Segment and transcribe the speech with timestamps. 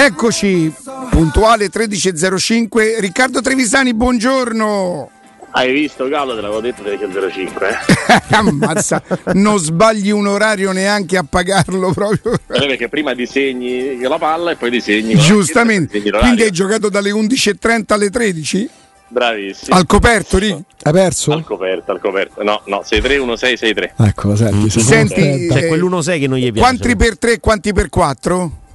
[0.00, 0.72] Eccoci,
[1.10, 3.00] puntuale 13.05.
[3.00, 5.10] Riccardo Trevisani, buongiorno.
[5.50, 7.62] Hai visto Gallo, te l'avevo detto 13.05.
[7.66, 8.22] Eh?
[8.36, 9.02] Ammazza,
[9.34, 12.34] non sbagli un orario neanche a pagarlo proprio.
[12.34, 15.16] Eh, perché prima disegni la palla e poi disegni.
[15.16, 18.70] Giustamente, quindi hai giocato dalle 11.30 alle 13?
[19.08, 19.74] Bravissimo.
[19.74, 20.62] Al coperto, Ricky?
[20.82, 21.32] Hai perso?
[21.32, 22.44] Al coperto, al coperto.
[22.44, 23.90] No, no, 6-3, 1-6, 6-3.
[23.96, 26.60] Ecco, senti, senti c'è quell'1-6 che non gli piace.
[26.60, 28.66] Quanti per 3 e quanti per 4?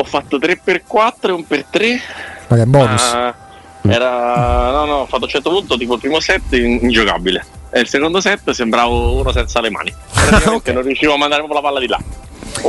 [0.00, 2.00] Ho fatto 3 per 4 e 1 per 3.
[2.48, 3.12] Ma che bonus?
[3.12, 3.34] Ma
[3.82, 4.70] era.
[4.70, 7.44] No, no, ho fatto a un certo punto tipo il primo set ingiocabile.
[7.72, 9.94] E il secondo set sembravo uno senza le mani.
[10.50, 10.74] Okay.
[10.74, 11.98] non riuscivo a mandare proprio la palla di là.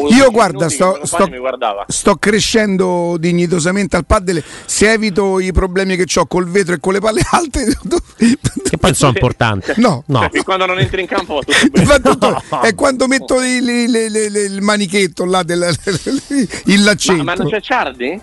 [0.09, 1.27] Io guarda, sto, sto,
[1.87, 4.43] sto, crescendo dignitosamente al paddle.
[4.65, 7.65] Se evito i problemi che ho col vetro e con le palle alte,
[8.17, 9.73] che poi sono importanti.
[9.77, 10.29] No, no.
[10.31, 11.41] Cioè, quando non entri in campo
[11.83, 12.61] va tutto no.
[12.61, 15.75] È quando metto il, il, il, il manichetto là, del,
[16.65, 17.17] il laccetto.
[17.17, 18.21] Ma, ma non c'è Ciardi?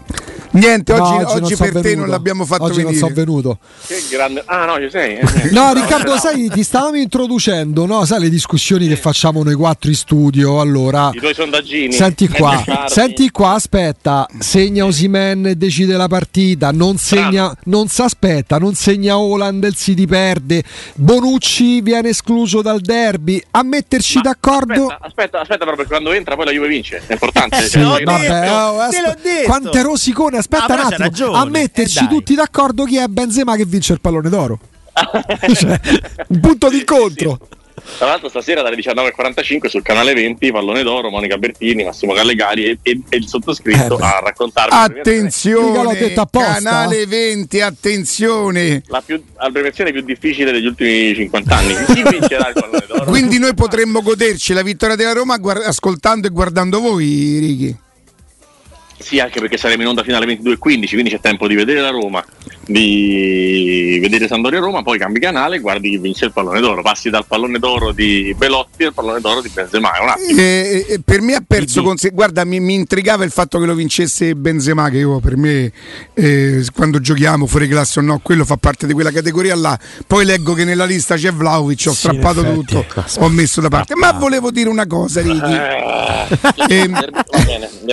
[0.51, 1.89] Niente, oggi, no, oggi, oggi per venuto.
[1.89, 2.99] te non l'abbiamo fatto oggi venire.
[2.99, 3.59] non sono venuto.
[3.87, 4.43] Che grande.
[4.47, 5.19] Ah, no, ci sei.
[5.53, 8.05] no, Riccardo, sai, ti stavamo introducendo, no?
[8.05, 10.61] Sai le discussioni che facciamo noi quattro in studio.
[10.61, 11.93] Allora, i tuoi sondaggini.
[11.93, 18.03] Senti qua, senti qua, aspetta, segna Osimen e decide la partita, non segna, non si
[18.03, 20.63] aspetta, non segna Holland e si perde.
[20.95, 23.43] Bonucci viene escluso dal derby.
[23.53, 24.89] A metterci Ma d'accordo.
[24.89, 27.03] Aspetta, aspetta, aspetta, però perché quando entra poi la Juve vince.
[27.07, 27.57] È importante.
[27.57, 32.09] Eh, sì, cioè, vabbè, oh, aspe- quante rosicone aspetta ah, un attimo, a metterci eh,
[32.09, 34.59] tutti d'accordo chi è Benzema che vince il pallone d'oro.
[35.55, 35.81] cioè,
[36.29, 37.39] un punto d'incontro.
[37.41, 37.57] Sì.
[37.97, 42.79] Tra l'altro stasera dalle 19.45 sul canale 20 Pallone d'Oro, Monica Bertini, Massimo Gallegari e,
[42.83, 45.97] e, e il sottoscritto eh a raccontarvi Attenzione,
[46.31, 52.49] canale 20, attenzione la, più, la premiazione più difficile degli ultimi 50 anni Chi vincerà
[52.49, 53.05] il Pallone d'Oro?
[53.05, 57.77] Quindi noi potremmo goderci la vittoria della Roma guard- ascoltando e guardando voi Righi
[59.01, 61.91] sì, anche perché saremo in onda fino alle 22.15, quindi c'è tempo di vedere la
[61.91, 62.23] Roma,
[62.67, 66.83] di vedere Sandoria Roma, poi cambi canale e guardi chi vince il pallone d'oro.
[66.83, 69.93] Passi dal pallone d'oro di Belotti al pallone d'oro di Benzema.
[69.93, 70.41] È un attimo.
[70.41, 71.83] Eh, eh, per me ha perso.
[71.83, 75.73] Conse- guarda, mi, mi, intrigava il fatto che lo vincesse Benzema, che io per me,
[76.15, 79.79] eh, quando giochiamo fuori classe o no, quello fa parte di quella categoria là.
[80.07, 83.61] Poi leggo che nella lista c'è Vlaovic, ho sì, strappato effetti, tutto, ecco, ho messo
[83.61, 83.95] da parte.
[83.95, 85.55] Ma volevo dire una cosa, Ricky.
[86.69, 87.01] Eh,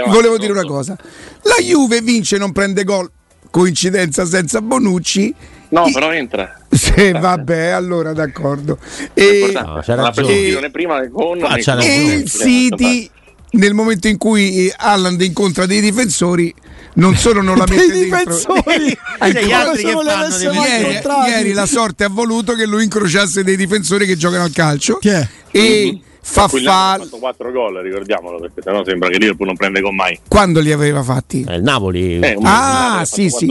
[0.07, 0.97] volevo dire una cosa.
[1.43, 3.09] La Juve vince e non prende gol.
[3.55, 5.33] Coincidenza senza Bonucci.
[5.69, 5.93] No, I...
[5.93, 6.59] però entra.
[6.75, 8.77] Sì, vabbè, allora d'accordo.
[9.13, 13.09] E, no, c'era e, prima con ah, e il City
[13.51, 16.53] nel momento in cui Alland incontra dei difensori
[16.95, 18.03] non solo non la mette dentro.
[18.03, 18.97] difensori.
[19.45, 24.05] Gli altri che fanno ieri, ieri la sorte ha voluto che lui incrociasse dei difensori
[24.05, 24.97] che giocano al calcio.
[24.97, 25.25] Chi è?
[25.51, 26.71] e mm-hmm fa fallo.
[26.71, 30.19] Ha fatto 4 gol, ricordiamolo, perché sennò sembra che Liverpool non prende con mai.
[30.27, 31.45] Quando li aveva fatti?
[31.47, 32.19] Eh, il Napoli.
[32.19, 33.47] Eh, ah, sì, sì.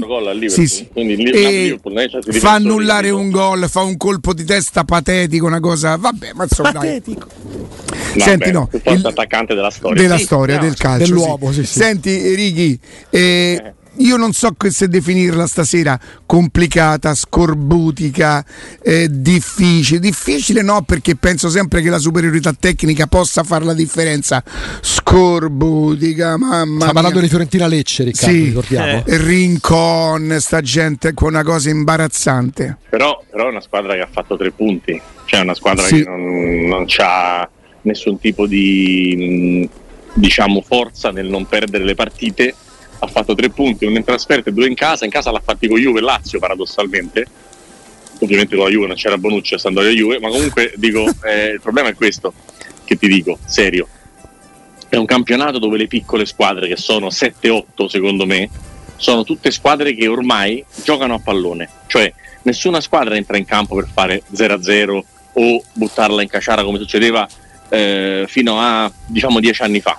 [0.48, 0.88] sì, sì.
[0.92, 5.96] Quindi Liverpool, eh, fa annullare un gol, fa un colpo di testa patetico, una cosa,
[5.96, 7.26] vabbè, ma insomma, patetico.
[8.14, 8.20] Dai.
[8.20, 10.02] Senti, no, il attaccante della storia.
[10.02, 11.04] Della sì, storia, no, del calcio.
[11.04, 11.64] Dell'uomo, sì.
[11.64, 12.78] Senti, Righi,
[13.10, 18.44] eh, eh io non so se definirla stasera complicata, scorbutica,
[18.82, 20.00] eh, difficile.
[20.00, 24.42] Difficile no, perché penso sempre che la superiorità tecnica possa fare la differenza.
[24.80, 26.84] Scorbutica, mamma.
[26.84, 29.04] Sta parlando di Fiorentina Lecce, Riccardo, sì, ricordiamo.
[29.06, 29.18] Eh.
[29.18, 32.78] Rincon, sta gente con una cosa imbarazzante.
[32.88, 36.02] Però, però, è una squadra che ha fatto tre punti, cioè una squadra sì.
[36.02, 37.48] che non, non ha
[37.82, 39.68] nessun tipo di
[40.14, 42.54] diciamo forza nel non perdere le partite
[43.04, 45.68] ha fatto tre punti, uno in trasferta e due in casa, in casa l'ha fatti
[45.68, 47.26] con Juve e Lazio paradossalmente,
[48.20, 51.60] ovviamente con la Juve non c'era Bonucci stando alla Juve, ma comunque dico, eh, il
[51.60, 52.32] problema è questo,
[52.84, 53.88] che ti dico, serio,
[54.88, 58.48] è un campionato dove le piccole squadre, che sono 7-8 secondo me,
[58.96, 63.88] sono tutte squadre che ormai giocano a pallone, cioè nessuna squadra entra in campo per
[63.92, 65.02] fare 0-0
[65.36, 67.26] o buttarla in caciara come succedeva
[67.68, 69.98] eh, fino a diciamo 10 anni fa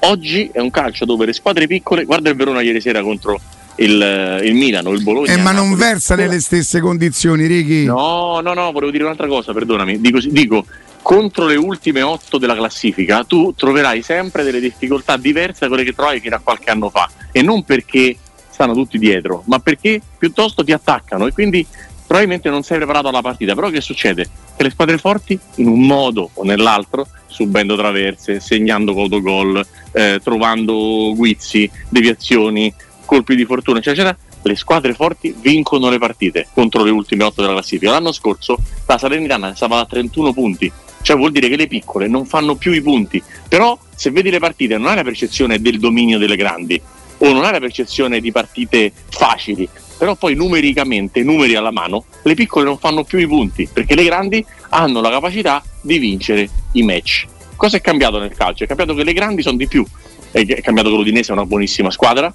[0.00, 3.40] Oggi è un calcio dove le squadre piccole, guarda il Verona ieri sera contro
[3.76, 5.32] il, il Milano, il Bologna.
[5.32, 7.84] Eh, ma non versa nelle stesse condizioni, Righi.
[7.84, 10.00] No, no, no, volevo dire un'altra cosa, perdonami.
[10.00, 10.64] Dico, dico,
[11.02, 15.92] contro le ultime otto della classifica, tu troverai sempre delle difficoltà diverse da quelle che
[15.92, 17.10] trovavi fino a qualche anno fa.
[17.32, 18.16] E non perché
[18.50, 21.66] stanno tutti dietro, ma perché piuttosto ti attaccano e quindi
[22.06, 23.54] probabilmente non sei preparato alla partita.
[23.54, 24.28] Però che succede?
[24.56, 31.12] Che le squadre forti, in un modo o nell'altro, subendo traverse, segnando autogol, eh, trovando
[31.14, 32.72] guizzi, deviazioni,
[33.04, 37.40] colpi di fortuna, eccetera, eccetera, le squadre forti vincono le partite contro le ultime otto
[37.40, 37.90] della classifica.
[37.90, 40.70] L'anno scorso la Salernitana stava a 31 punti,
[41.02, 43.22] cioè vuol dire che le piccole non fanno più i punti.
[43.48, 46.80] Però se vedi le partite non hai la percezione del dominio delle grandi,
[47.18, 52.34] o non hai la percezione di partite facili, però poi numericamente, numeri alla mano, le
[52.34, 56.82] piccole non fanno più i punti, perché le grandi hanno la capacità di vincere i
[56.82, 57.26] match.
[57.56, 58.64] Cosa è cambiato nel calcio?
[58.64, 59.84] È cambiato che le grandi sono di più,
[60.30, 62.32] è cambiato che l'Udinese è una buonissima squadra,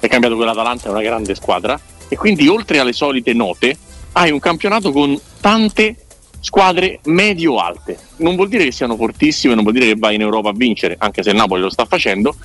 [0.00, 3.76] è cambiato che l'Atalanta è una grande squadra e quindi oltre alle solite note
[4.12, 5.96] hai un campionato con tante
[6.40, 7.98] squadre medio-alte.
[8.16, 10.96] Non vuol dire che siano fortissime, non vuol dire che vai in Europa a vincere,
[10.98, 12.36] anche se il Napoli lo sta facendo,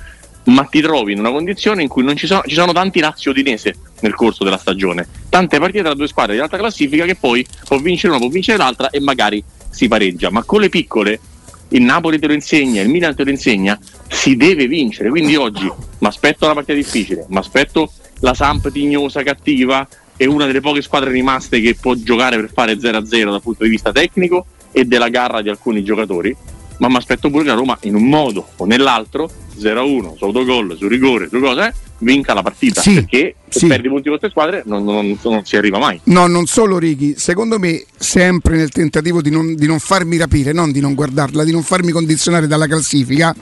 [0.44, 3.76] ma ti trovi in una condizione in cui non ci sono, ci sono tanti Lazio-Udinese
[4.00, 7.78] nel corso della stagione, tante partite tra due squadre di alta classifica che poi può
[7.78, 11.20] vincere una, può vincere l'altra e magari si pareggia, ma con le piccole
[11.68, 13.78] il Napoli te lo insegna, il Milan te lo insegna,
[14.08, 17.90] si deve vincere, quindi oggi mi aspetto una partita difficile, mi aspetto
[18.20, 19.86] la Samp tignosa, cattiva,
[20.16, 23.70] è una delle poche squadre rimaste che può giocare per fare 0-0 dal punto di
[23.70, 26.34] vista tecnico e della garra di alcuni giocatori,
[26.78, 30.76] ma mi aspetto pure che la Roma in un modo o nell'altro 0-1, su autogol,
[30.76, 32.80] su rigore, su cose, vinca la partita.
[32.80, 33.66] Sì, perché se sì.
[33.66, 36.00] perdi punti con queste squadre non, non, non, si arriva mai.
[36.04, 40.52] No, non solo Righi, secondo me sempre nel tentativo di non, di non farmi rapire,
[40.52, 43.34] non di non guardarla, di non farmi condizionare dalla classifica,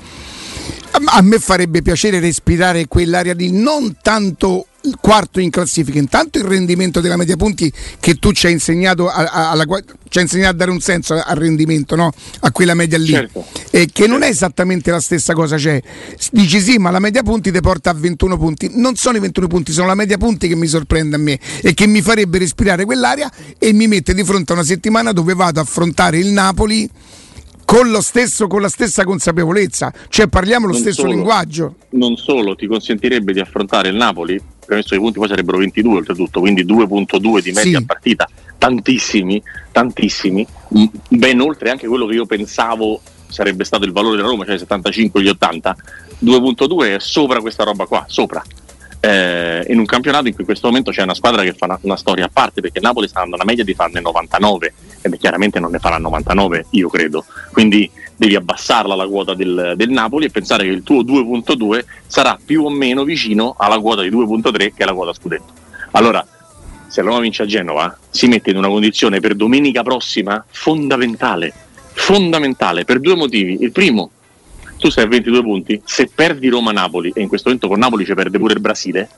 [0.93, 5.99] a me farebbe piacere respirare quell'area di non tanto il quarto in classifica.
[5.99, 9.65] Intanto il rendimento della media punti che tu ci hai insegnato a, a, alla,
[10.09, 12.13] ci hai insegnato a dare un senso al rendimento, no?
[12.41, 13.45] a quella media lì, certo.
[13.71, 15.59] e che non è esattamente la stessa cosa.
[15.59, 15.83] Cioè,
[16.33, 18.71] dici sì, ma la media punti ti porta a 21 punti.
[18.75, 21.75] Non sono i 21 punti, sono la media punti che mi sorprende a me e
[21.75, 25.61] che mi farebbe respirare quell'area e mi mette di fronte a una settimana dove vado
[25.61, 26.89] a affrontare il Napoli
[27.71, 31.77] con, stesso, con, la stessa consapevolezza, cioè parliamo lo non stesso solo, linguaggio.
[31.91, 35.99] Non solo ti consentirebbe di affrontare il Napoli, premesso che i punti poi sarebbero 22
[35.99, 37.85] oltretutto, quindi 2.2 di media sì.
[37.85, 38.29] partita,
[38.59, 39.41] tantissimi,
[39.71, 40.45] tantissimi,
[41.09, 45.23] ben oltre anche quello che io pensavo sarebbe stato il valore della Roma, cioè 75
[45.23, 45.77] gli 80,
[46.25, 48.43] 2.2 è sopra questa roba qua, sopra
[49.01, 51.79] eh, in un campionato in cui in questo momento c'è una squadra che fa una,
[51.83, 55.59] una storia a parte perché Napoli sta dando una media di farne 99 e chiaramente
[55.59, 57.25] non ne farà 99 io credo.
[57.53, 62.39] Quindi devi abbassarla la quota del, del, Napoli e pensare che il tuo 2.2 sarà
[62.45, 65.53] più o meno vicino alla quota di 2.3 che è la quota scudetto.
[65.93, 66.25] Allora
[66.87, 71.55] se la Roma vince a Genova si mette in una condizione per domenica prossima fondamentale
[71.93, 73.59] fondamentale per due motivi.
[73.61, 74.11] Il primo
[74.81, 78.15] tu sei a 22 punti, se perdi Roma-Napoli, e in questo momento con Napoli ci
[78.15, 79.09] perde pure il Brasile,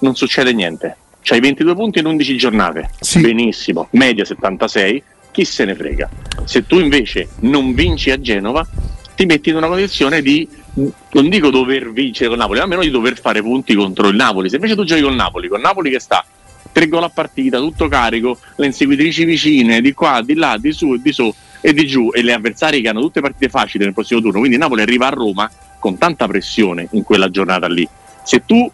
[0.00, 0.96] non succede niente.
[1.20, 3.20] C'hai 22 punti in 11 giornate, sì.
[3.20, 6.08] benissimo, media 76, chi se ne frega.
[6.44, 8.66] Se tu invece non vinci a Genova,
[9.14, 12.90] ti metti in una condizione di, non dico dover vincere con Napoli, ma almeno di
[12.90, 14.48] dover fare punti contro il Napoli.
[14.48, 16.24] Se invece tu giochi con Napoli, con Napoli che sta
[16.72, 20.94] 3 gol a partita, tutto carico, le inseguitrici vicine, di qua, di là, di su
[20.94, 21.32] e di su,
[21.62, 24.58] e di giù e le avversarie che hanno tutte partite facili nel prossimo turno, quindi
[24.58, 27.88] Napoli arriva a Roma con tanta pressione in quella giornata lì.
[28.22, 28.70] Se tu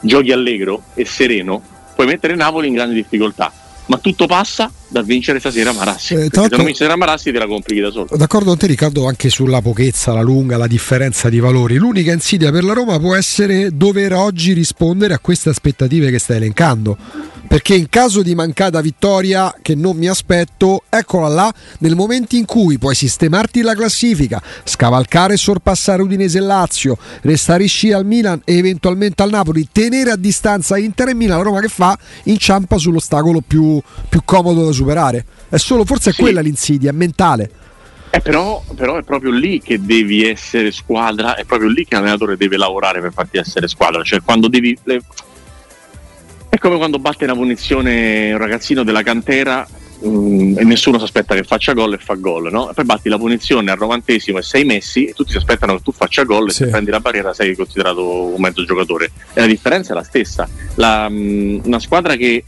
[0.00, 1.60] giochi allegro e sereno,
[1.94, 3.52] puoi mettere Napoli in grande difficoltà
[3.88, 6.14] ma tutto passa da vincere stasera Marassi.
[6.14, 8.08] Eh, se non vince Marassi te la complichi da solo.
[8.16, 11.76] D'accordo con te Riccardo anche sulla pochezza, la lunga, la differenza di valori.
[11.76, 16.36] L'unica insidia per la Roma può essere dover oggi rispondere a queste aspettative che stai
[16.36, 16.96] elencando
[17.48, 22.44] perché in caso di mancata vittoria che non mi aspetto, eccola là, nel momento in
[22.44, 28.04] cui puoi sistemarti la classifica, scavalcare e sorpassare Udinese e Lazio, restare in scia al
[28.04, 31.98] Milan e eventualmente al Napoli, tenere a distanza Inter e Milan, la Roma che fa
[32.24, 35.24] inciampa sull'ostacolo più, più comodo da superare.
[35.48, 36.22] È solo, forse è sì.
[36.22, 37.50] quella l'insidia, è mentale.
[38.10, 42.36] Eh, però, però, è proprio lì che devi essere squadra, è proprio lì che l'allenatore
[42.36, 44.02] deve lavorare per farti essere squadra.
[44.02, 44.76] Cioè, quando devi.
[46.50, 49.68] È come quando batte una punizione un ragazzino della cantera
[50.00, 52.70] um, e nessuno si aspetta che faccia gol e fa gol, no?
[52.70, 55.82] E poi batti la punizione al novantesimo e sei messi e tutti si aspettano che
[55.82, 56.62] tu faccia gol sì.
[56.62, 59.10] e se prendi la barriera sei considerato un mezzo giocatore.
[59.34, 60.48] E la differenza è la stessa.
[60.76, 62.44] La, um, una squadra che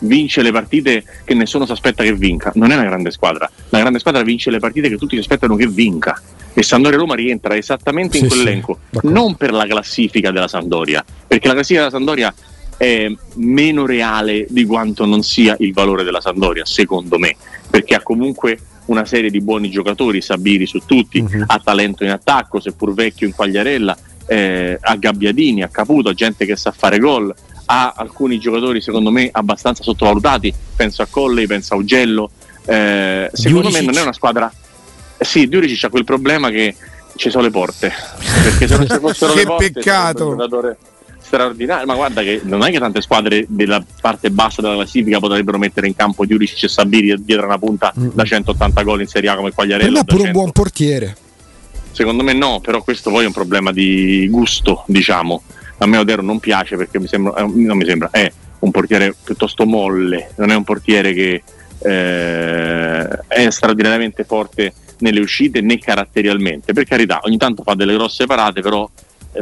[0.00, 3.50] vince le partite che nessuno si aspetta che vinca, non è una grande squadra.
[3.70, 6.20] La grande squadra vince le partite che tutti si aspettano che vinca.
[6.52, 11.46] E Sandoria Roma rientra esattamente in quell'elenco, sì, non per la classifica della Sandoria, perché
[11.46, 12.34] la classifica della Sandoria
[12.76, 17.36] è meno reale di quanto non sia il valore della Sandoria, secondo me,
[17.68, 21.44] perché ha comunque una serie di buoni giocatori, Sabiri su tutti, uh-huh.
[21.46, 26.46] ha talento in attacco, seppur vecchio in Quagliarella, eh, ha Gabbiadini, ha Caputo, ha gente
[26.46, 27.32] che sa fare gol,
[27.72, 32.30] ha alcuni giocatori secondo me abbastanza sottovalutati, penso a Colley, penso a Ugello,
[32.66, 33.80] eh, secondo Diuricic.
[33.80, 34.52] me non è una squadra...
[35.16, 36.74] Eh, sì, Diuricic ha quel problema che
[37.14, 37.92] ci sono le porte,
[38.42, 39.70] perché se non ci fossero le porte...
[39.70, 40.76] peccato!
[41.20, 41.86] straordinario.
[41.86, 45.86] Ma guarda che non è che tante squadre della parte bassa della classifica potrebbero mettere
[45.86, 48.08] in campo Giuric e Sabiri dietro una punta mm.
[48.14, 49.92] da 180 gol in Serie A come Quagliarello.
[49.92, 51.16] Ma è pure un buon portiere.
[51.92, 55.42] Secondo me no, però questo poi è un problema di gusto, diciamo.
[55.82, 59.14] A me Odero non piace perché mi sembra, eh, non mi sembra, è un portiere
[59.22, 61.42] piuttosto molle, non è un portiere che
[61.78, 66.74] eh, è straordinariamente forte nelle uscite né caratterialmente.
[66.74, 68.88] Per carità, ogni tanto fa delle grosse parate, però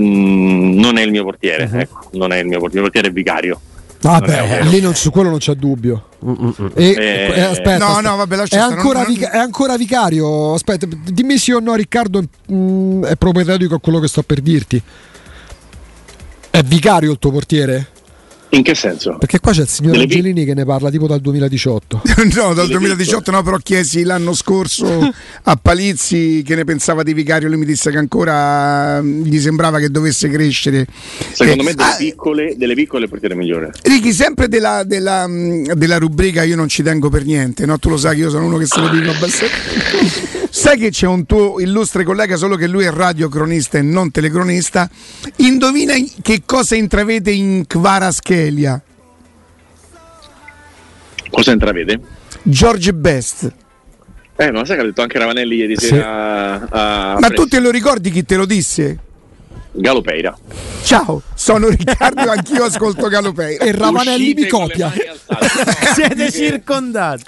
[0.00, 1.78] mm, non è il mio portiere, uh-huh.
[1.78, 3.60] ecco, non è il mio portiere, il portiere è vicario.
[4.00, 6.04] Vabbè, lì non, su quello non c'è dubbio.
[6.24, 6.70] Mm-mm.
[6.74, 9.12] E, eh, eh, aspetta, no, no, vabbè, è, ancora non...
[9.12, 10.54] vica- è, ancora vicario.
[10.54, 14.40] Aspetta, dimmi sì o no, Riccardo mh, mm, è proprietario a quello che sto per
[14.40, 14.80] dirti.
[16.50, 17.97] È vicario il tuo portiere?
[18.50, 19.16] In che senso?
[19.18, 22.02] Perché qua c'è il signor Delle Angelini che ne parla tipo dal 2018.
[22.34, 25.12] no, dal 2018 no, però chiesi l'anno scorso
[25.42, 29.78] a Palizzi che ne pensava di Vicario, lui mi disse che ancora mm, gli sembrava
[29.78, 30.86] che dovesse crescere.
[31.32, 33.72] Secondo eh, me delle, ah, piccole, delle piccole portiere migliore.
[33.82, 37.78] Ricky, sempre della, della, mm, della, rubrica io non ci tengo per niente, no?
[37.78, 40.26] Tu lo sai che io sono uno che se lo dico abbastanza.
[40.50, 44.88] Sai che c'è un tuo illustre collega, solo che lui è radiocronista e non telecronista.
[45.36, 47.64] Indovina che cosa intravede in
[48.38, 48.82] Kvaraschelia?
[51.30, 52.00] Cosa intravede?
[52.42, 53.52] George Best.
[54.36, 56.58] Eh, ma sai che ha detto anche Ravanelli ieri sera?
[56.58, 56.66] Sì.
[56.70, 58.98] A, a ma tu te lo ricordi chi te lo disse?
[59.72, 60.36] Galopeira.
[60.82, 63.64] Ciao, sono Riccardo, anch'io ascolto Galopeira.
[63.64, 64.90] E Ravanelli mi copia.
[65.94, 67.24] Siete circondati.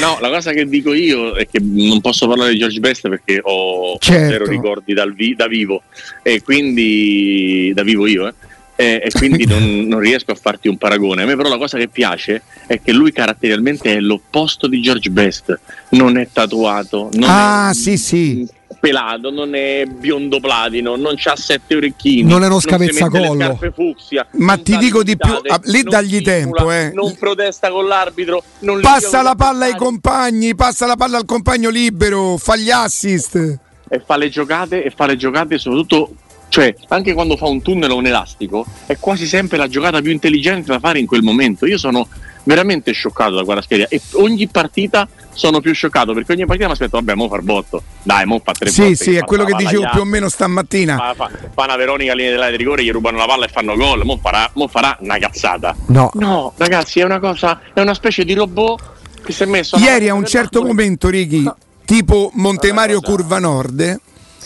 [0.00, 3.40] no, la cosa che dico io è che non posso parlare di George Best perché
[3.42, 4.32] ho certo.
[4.32, 5.82] zero ricordi vi- da vivo
[6.22, 8.34] e quindi da vivo io, eh
[8.74, 11.22] e, quindi non, non, riesco a farti un paragone.
[11.22, 15.10] A me però la cosa che piace è che lui caratterialmente è l'opposto di George
[15.10, 15.58] Best,
[15.90, 18.48] non è tatuato, non ah, è sì, sì.
[18.80, 23.58] pelato, non è biondo platino, non ha sette orecchini, non è uno scavezzacollo.
[23.74, 26.92] Fucsia, Ma ti dico di più, ah, lì dagli simula, tempo, eh.
[26.94, 28.42] non protesta con l'arbitro,
[28.80, 33.60] passa la palla ai compagni, passa la palla al compagno libero, fa gli assist
[33.92, 36.14] e fa le giocate e fa le giocate soprattutto
[36.52, 40.10] cioè, anche quando fa un tunnel o un elastico, è quasi sempre la giocata più
[40.10, 41.64] intelligente da fare in quel momento.
[41.64, 42.06] Io sono
[42.42, 46.72] veramente scioccato da quella scheda e ogni partita sono più scioccato perché ogni partita mi
[46.72, 47.82] aspetto, vabbè, mo far botto.
[48.02, 50.98] Dai, mo fa tre Sì, botte, sì, è quello che dicevo più o meno stamattina.
[50.98, 53.74] Fa, fa, fa una Veronica linea della di rigore, gli rubano la palla e fanno
[53.74, 54.04] gol.
[54.04, 55.74] Mo farà, mo farà una cazzata.
[55.86, 56.10] No.
[56.12, 58.82] No, ragazzi, è una cosa, è una specie di robot
[59.24, 59.78] che si è messo.
[59.78, 61.56] Ieri a un certo momento, Righi, no.
[61.86, 64.00] tipo Montemario Curva Nord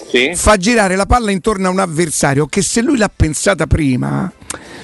[0.09, 0.33] sì.
[0.35, 4.33] fa girare la palla intorno a un avversario che se lui l'ha pensata prima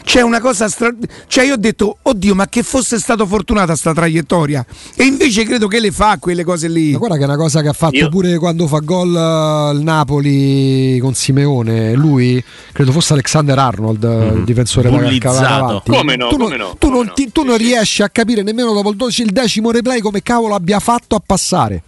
[0.04, 0.92] c'è una cosa stra...
[1.26, 4.64] cioè io ho detto oddio ma che fosse stato fortunata sta traiettoria?
[4.94, 6.92] E invece credo che le fa quelle cose lì.
[6.92, 8.08] Ma guarda che è una cosa che ha fatto io...
[8.08, 11.94] pure quando fa gol eh, il Napoli con Simeone.
[11.94, 12.42] Lui
[12.72, 14.36] credo fosse Alexander Arnold mm.
[14.38, 17.12] il difensore da come no, tu, come no, tu, come non, no.
[17.12, 20.54] Ti, tu non riesci a capire nemmeno dopo il 12 il decimo replay come cavolo
[20.54, 21.82] abbia fatto a passare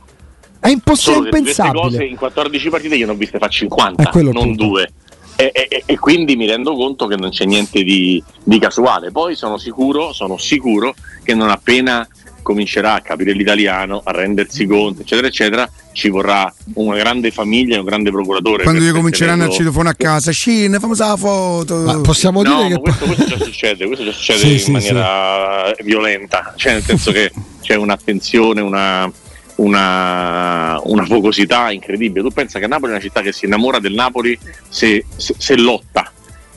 [0.64, 1.82] è impossibile, impensabile.
[1.82, 4.88] Cose in 14 partite io ne ho viste fa 50, non due.
[5.36, 9.10] E, e, e, quindi mi rendo conto che non c'è niente di, di, casuale.
[9.10, 12.08] Poi sono sicuro, sono sicuro che non appena
[12.40, 17.80] comincerà a capire l'italiano, a rendersi conto, eccetera, eccetera, ci vorrà una grande famiglia e
[17.80, 18.62] un grande procuratore.
[18.62, 21.76] Quando gli cominceranno a citofono a casa, Scene, famosa la foto.
[21.76, 24.70] Ma possiamo no, dire che questo, questo, già succede, questo già succede sì, in sì,
[24.70, 25.82] maniera sì.
[25.82, 27.30] violenta, cioè nel senso che
[27.60, 29.10] c'è un'attenzione, una
[29.56, 32.26] una, una, focosità incredibile.
[32.26, 35.56] Tu pensa che Napoli è una città che si innamora del Napoli se, se, se
[35.56, 36.10] lotta.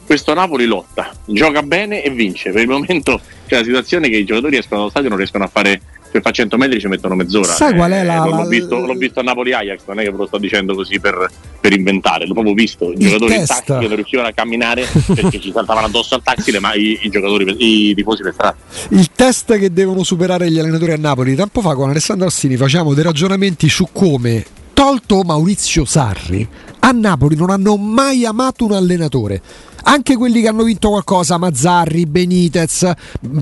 [0.05, 2.51] Questo Napoli lotta, gioca bene e vince.
[2.51, 5.43] Per il momento c'è la situazione che i giocatori escono dallo stadio e non riescono
[5.43, 7.53] a fare per fare 100 metri ci mettono mezz'ora.
[7.53, 10.03] Sai qual è la, eh, l'ho, la, visto, l'ho, visto, a Napoli Ajax, non è
[10.03, 12.91] che ve lo sto dicendo così per, per inventare, l'ho proprio visto.
[12.91, 16.57] I giocatori in taxi che non riuscivano a camminare perché ci saltavano addosso al taxi
[16.59, 18.55] ma i, i, giocatori, i tifosi per strada.
[18.89, 21.35] Il test che devono superare gli allenatori a Napoli.
[21.35, 26.47] Tempo fa con Alessandro Assini facciamo dei ragionamenti su come tolto Maurizio Sarri
[26.87, 29.41] a Napoli non hanno mai amato un allenatore
[29.87, 32.91] anche quelli che hanno vinto qualcosa, Mazzarri, Benitez,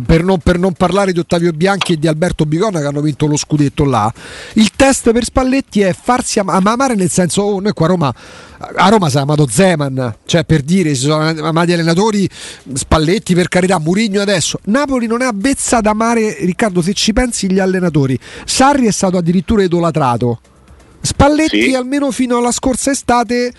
[0.05, 3.25] per non, per non, parlare di Ottavio Bianchi e di Alberto Bigonna che hanno vinto
[3.25, 4.13] lo scudetto là.
[4.53, 8.15] Il test per Spalletti è farsi am- amare nel senso, oh, noi qua a Roma,
[8.75, 12.29] a Roma si è amato Zeman, cioè per dire si sono amati allenatori,
[12.73, 14.59] Spalletti per carità, Murigno adesso.
[14.65, 18.19] Napoli non è avvezza ad amare, Riccardo, se ci pensi gli allenatori.
[18.45, 20.39] Sarri è stato addirittura idolatrato
[21.05, 21.73] Spalletti sì.
[21.73, 23.53] almeno fino alla scorsa estate.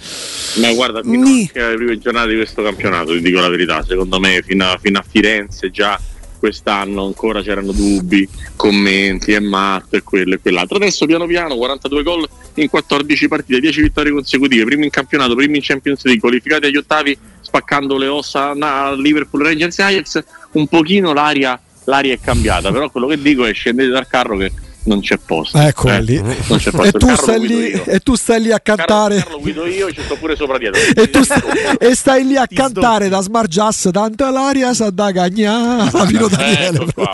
[0.57, 1.51] Ma guarda, fino Ni.
[1.55, 4.99] alle prime giornate di questo campionato, ti dico la verità, secondo me fino a, fino
[4.99, 5.99] a Firenze già
[6.39, 10.77] quest'anno ancora c'erano dubbi, commenti e matto e quello e quell'altro.
[10.77, 15.57] Adesso piano piano 42 gol in 14 partite, 10 vittorie consecutive, primi in campionato, primi
[15.57, 20.67] in Champions League, qualificati agli ottavi spaccando le ossa a Liverpool, Rangers e Ajax, un
[20.67, 24.53] pochino l'aria, l'aria è cambiata, però quello che dico è scendete dal carro che
[24.87, 25.59] non c'è posto.
[25.59, 26.21] Ecco eh, lì.
[26.21, 26.83] Non c'è posto.
[26.83, 29.19] E tu, stai lì, e tu stai lì a cantare.
[29.19, 30.81] Carlo, guido io, ci sto pure sopra dietro.
[30.81, 31.41] e, tu sta,
[31.79, 35.91] e stai lì a cantare da Smart Jazz, tanta l'aria sa da cagnà.
[36.07, 36.79] Fino Daniele.
[36.79, 37.13] Ecco qua,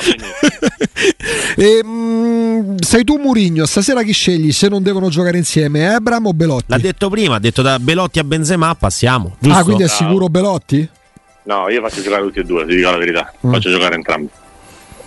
[1.56, 5.94] e, mh, mm, sei tu Murigno, stasera chi scegli se non devono giocare insieme?
[5.94, 6.66] Ebram o Belotti?
[6.68, 9.36] L'ha detto prima, ha detto da Belotti a Benzema passiamo.
[9.38, 9.58] Giusto?
[9.58, 10.88] Ah, quindi è sicuro Belotti?
[11.44, 13.32] No, io faccio giocare tutti e due, ti dico la verità.
[13.46, 13.52] Mm.
[13.52, 14.28] Faccio giocare entrambi.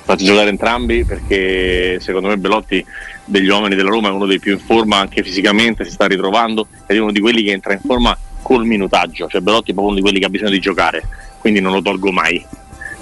[0.05, 2.85] Faccio giocare entrambi perché secondo me Belotti
[3.25, 6.67] degli uomini della Roma è uno dei più in forma anche fisicamente, si sta ritrovando
[6.85, 9.88] ed è uno di quelli che entra in forma col minutaggio, cioè Belotti è proprio
[9.88, 11.07] uno di quelli che ha bisogno di giocare,
[11.39, 12.45] quindi non lo tolgo mai.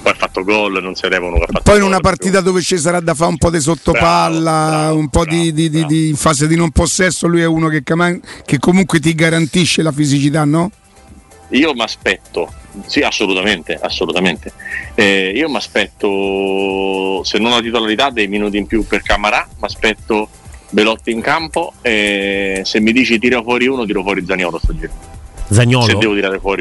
[0.02, 1.38] Poi ha fatto gol, non si devono.
[1.62, 2.48] Poi in una partita più.
[2.48, 5.54] dove ci sarà da fare un po' di sottopalla, bravo, bravo, un po' bravo, di,
[5.54, 7.84] di, di, in fase di non possesso, lui è uno che,
[8.46, 10.72] che comunque ti garantisce la fisicità, no?
[11.50, 12.52] Io mi aspetto,
[12.86, 14.52] sì, assolutamente, assolutamente.
[14.96, 19.66] Eh, io mi aspetto, se non la titolarità, dei minuti in più per Camarà, mi
[19.66, 20.30] aspetto
[20.70, 25.12] Belotti in campo e se mi dici tira fuori uno, tiro fuori Zaniolo sto giro.
[25.50, 25.86] Zagnolo,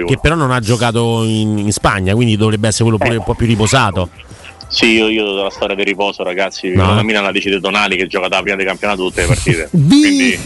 [0.04, 3.18] che però non ha giocato in, in Spagna, quindi dovrebbe essere quello pure eh.
[3.18, 4.10] un po' più riposato.
[4.72, 6.70] Sì, io, io della storia del riposo, ragazzi.
[6.70, 6.94] No.
[6.94, 9.68] La Milan la decide Tonali che gioca da prima del campionato tutte le partite.
[9.70, 10.38] Quindi,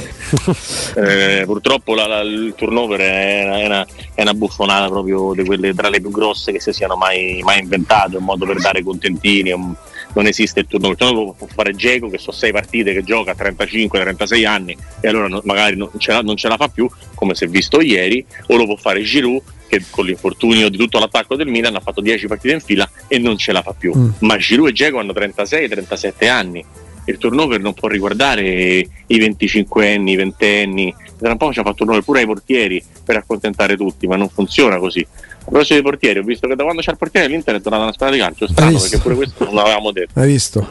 [0.96, 5.44] eh, purtroppo la, la, il turnover è una, è, una, è una, buffonata proprio di
[5.44, 8.16] quelle tra le più grosse che si siano mai, mai inventate.
[8.16, 9.52] Un modo per dare contentini.
[9.52, 9.72] Un,
[10.16, 10.96] non esiste il turnover.
[10.98, 15.08] Il turnover può fare Geco che sono sei partite che gioca a 35-36 anni e
[15.08, 17.80] allora no, magari non ce, la, non ce, la, fa più, come si è visto
[17.80, 21.80] ieri, o lo può fare Giroud che con l'infortunio di tutto l'attacco del Milan ha
[21.80, 23.92] fatto 10 partite in fila e non ce la fa più.
[23.96, 24.08] Mm.
[24.20, 26.64] Ma Giroud e Dzeko hanno 36-37 anni.
[27.08, 30.94] Il turnover non può riguardare i 25 anni, i 20 anni.
[31.16, 34.28] Tra un po' ci ha fatto turnover pure ai portieri per accontentare tutti, ma non
[34.28, 35.06] funziona così.
[35.46, 37.92] Proposito dei portieri, ho visto che da quando c'è il portiere l'Inter è tornata una
[37.92, 40.18] squadra di calcio strano perché pure questo non l'avevamo detto.
[40.18, 40.66] Hai visto?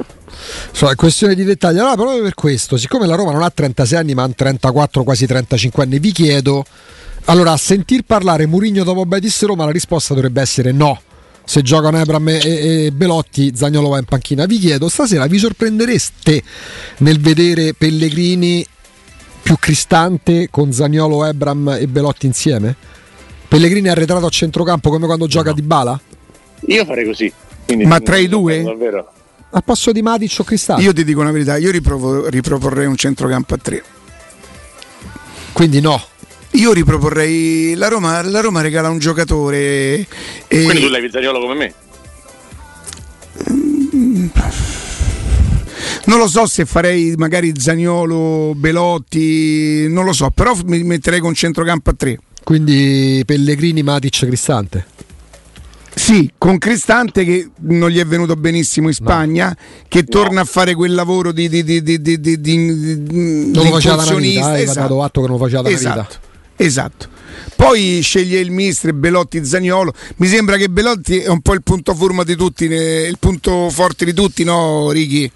[0.72, 1.78] So, è questione di dettagli.
[1.78, 5.26] Allora, proprio per questo, siccome la Roma non ha 36 anni, ma ha 34, quasi
[5.26, 6.66] 35 anni, vi chiedo
[7.28, 11.02] allora, a sentir parlare Murigno dopo Betis Roma, la risposta dovrebbe essere no.
[11.44, 12.40] Se giocano Ebram e,
[12.86, 14.46] e Belotti, Zagnolo va in panchina.
[14.46, 16.44] Vi chiedo, stasera vi sorprendereste
[16.98, 18.66] nel vedere Pellegrini
[19.42, 22.76] più cristante con Zagnolo, Ebram e Belotti insieme?
[23.56, 25.56] Pellegrini è arretrato a centrocampo come quando gioca no.
[25.56, 25.98] di Bala?
[26.66, 27.32] Io farei così.
[27.86, 28.62] Ma tra i due?
[28.62, 29.10] Davvero.
[29.52, 30.84] A posto di Matic o Cristante?
[30.84, 33.82] Io ti dico una verità, io riprovo, riproporrei un centrocampo a tre.
[35.54, 36.04] Quindi no.
[36.52, 39.58] Io riproporrei la Roma, la Roma regala un giocatore.
[39.58, 40.06] E...
[40.50, 41.74] Quindi tu l'hai Vizzariolo come me?
[46.08, 51.34] Non lo so se farei magari Zagnolo, Belotti, non lo so, però mi metterei con
[51.34, 52.20] centrocampo a tre.
[52.46, 54.86] Quindi Pellegrini, Matic, Cristante.
[55.96, 59.56] Sì, con Cristante che non gli è venuto benissimo in Spagna, no.
[59.88, 60.42] che torna no.
[60.42, 64.14] a fare quel lavoro di, di, di, di, di, di, di non lo faceva da
[64.14, 64.80] vita, eh, esatto.
[64.80, 66.02] dato atto che non faceva da esatto.
[66.02, 66.20] vita.
[66.58, 67.08] Esatto.
[67.56, 69.92] Poi sceglie il Mistre, Belotti, Zagnolo.
[70.18, 74.06] Mi sembra che Belotti è un po' il punto forma di tutti, il punto forte
[74.06, 75.32] di tutti, no, Ricky?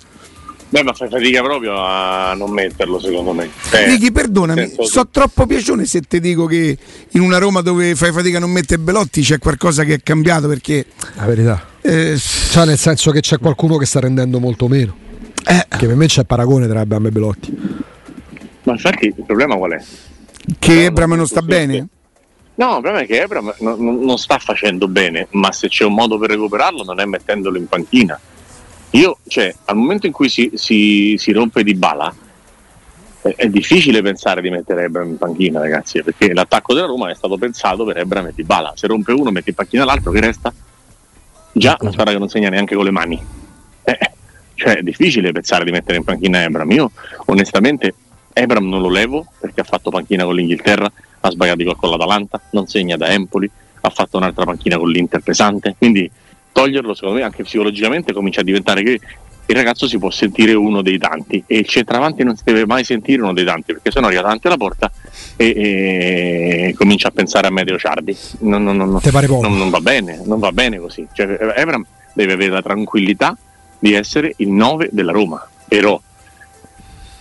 [0.69, 3.49] Beh, ma fai fatica proprio a non metterlo, secondo me.
[3.71, 6.77] Eh, Ricky, perdonami, so troppo piacione se ti dico che
[7.09, 10.47] in una Roma dove fai fatica a non mettere Belotti c'è qualcosa che è cambiato
[10.47, 10.85] perché.
[11.15, 11.65] La verità.
[11.81, 14.95] Eh, cioè, nel senso che c'è qualcuno che sta rendendo molto meno.
[15.43, 15.65] Eh.
[15.67, 17.57] Che per me c'è paragone tra Abram e Belotti.
[18.63, 19.83] Ma infatti il problema qual è?
[20.59, 21.87] Che Ebram non sta bene?
[22.55, 25.93] No, il problema è che Ebram non, non, sta facendo bene, ma se c'è un
[25.93, 28.19] modo per recuperarlo non è mettendolo in panchina.
[28.91, 32.13] Io, cioè, al momento in cui si, si, si rompe di bala,
[33.21, 37.15] è, è, difficile pensare di mettere Ebram in panchina, ragazzi, perché l'attacco della Roma è
[37.15, 38.73] stato pensato per Ebram e di bala.
[38.75, 40.51] Se rompe uno, metti in panchina l'altro, che resta?
[41.51, 43.21] Già una squadra che non segna neanche con le mani.
[43.83, 44.11] Eh,
[44.55, 46.71] cioè, è difficile pensare di mettere in panchina Ebram.
[46.71, 46.91] Io,
[47.25, 47.93] onestamente,
[48.33, 52.41] Ebram non lo levo perché ha fatto panchina con l'Inghilterra, ha sbagliato gol con l'Atalanta,
[52.51, 53.49] non segna da Empoli,
[53.81, 56.09] ha fatto un'altra panchina con l'Inter pesante, quindi
[56.51, 58.99] toglierlo secondo me anche psicologicamente comincia a diventare che
[59.45, 61.43] il ragazzo si può sentire uno dei tanti.
[61.47, 64.45] E il centravanti non si deve mai sentire uno dei tanti perché sennò arriva davanti
[64.45, 64.91] alla porta
[65.35, 68.15] e, e comincia a pensare a Medeo Ciardi.
[68.41, 71.07] Non, non, non, non, va bene non va bene così.
[71.11, 71.83] Cioè, Ebram
[72.13, 73.35] deve avere la tranquillità
[73.79, 76.01] di essere il 9 della Roma però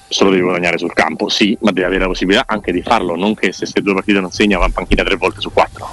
[0.09, 3.15] se lo devi guadagnare sul campo, sì, ma deve avere la possibilità anche di farlo,
[3.15, 5.87] non che se queste due partite non segna va in panchina tre volte su quattro.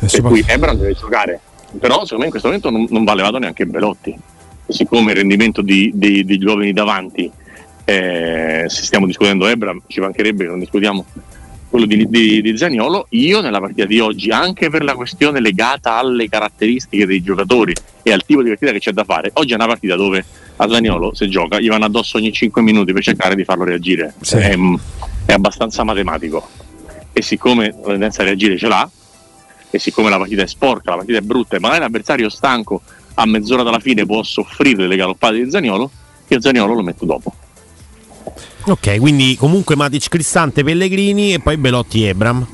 [0.00, 1.40] E per cui Ebram deve giocare,
[1.78, 4.14] però secondo me in questo momento non, non va levato neanche Belotti,
[4.68, 7.30] siccome il rendimento di, di, degli uomini davanti,
[7.84, 11.04] eh, se stiamo discutendo Ebram, ci mancherebbe che non discutiamo
[11.68, 15.96] quello di, di, di Zaniolo, io nella partita di oggi, anche per la questione legata
[15.96, 19.54] alle caratteristiche dei giocatori e al tipo di partita che c'è da fare, oggi è
[19.54, 20.22] una partita dove
[20.56, 24.12] a Zaniolo se gioca gli vanno addosso ogni 5 minuti per cercare di farlo reagire.
[24.20, 24.36] Sì.
[24.36, 24.54] È,
[25.24, 26.46] è abbastanza matematico.
[27.10, 28.88] E siccome la tendenza a reagire ce l'ha,
[29.74, 32.82] e siccome la partita è sporca, la partita è brutta, e magari l'avversario stanco
[33.14, 35.90] a mezz'ora dalla fine può soffrire le galoppate di Zaniolo,
[36.28, 37.34] io Zaniolo lo metto dopo.
[38.64, 42.46] Ok, quindi comunque Matic Cristante Pellegrini e poi Belotti Ebram.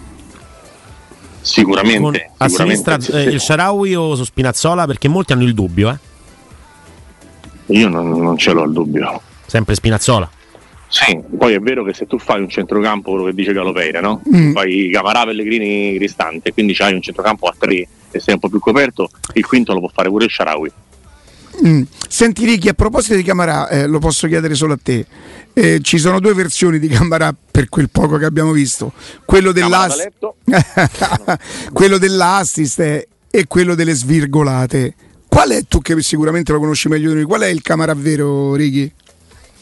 [1.40, 2.00] Sicuramente.
[2.00, 4.86] Con, a sicuramente, sinistra eh, il Sharawi o su Spinazzola?
[4.86, 5.98] Perché molti hanno il dubbio, eh?
[7.76, 9.20] Io non, non ce l'ho il dubbio.
[9.46, 10.30] Sempre Spinazzola.
[10.88, 14.22] Sì, poi è vero che se tu fai un centrocampo, quello che dice Galopeira, no?
[14.34, 14.52] Mm.
[14.52, 18.58] Fai Camarà, Pellegrini, Cristante, quindi hai un centrocampo a tre e sei un po' più
[18.58, 20.72] coperto, il quinto lo può fare pure il Sharawi.
[21.66, 21.82] Mm.
[22.08, 25.04] Senti Ricky, a proposito di Camarà, eh, lo posso chiedere solo a te.
[25.52, 28.92] Eh, ci sono due versioni di Camarà per quel poco che abbiamo visto.
[29.24, 30.08] Quello, dell'ass-
[31.72, 34.94] quello dell'assist e quello delle svirgolate.
[35.26, 38.54] Qual è, tu che sicuramente lo conosci meglio di noi, qual è il Camarà vero,
[38.54, 38.90] Ricky?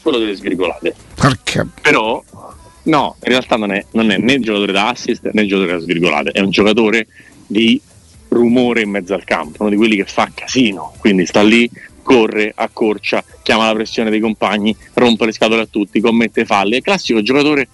[0.06, 0.94] Quello delle svirgolate.
[1.16, 1.66] Perché?
[1.82, 2.22] Però,
[2.84, 5.78] no, in realtà non è, non è né il giocatore da assist né il giocatore
[5.78, 7.08] da svirgolate, è un giocatore
[7.44, 7.80] di
[8.28, 11.68] rumore in mezzo al campo, uno di quelli che fa casino, quindi sta lì,
[12.04, 16.82] corre, accorcia, chiama la pressione dei compagni, rompe le scatole a tutti, commette falle, è
[16.82, 17.66] classico giocatore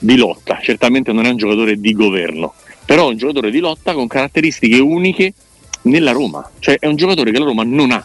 [0.00, 3.94] di lotta, certamente non è un giocatore di governo, però è un giocatore di lotta
[3.94, 5.32] con caratteristiche uniche
[5.82, 8.04] nella Roma, cioè è un giocatore che la Roma non ha,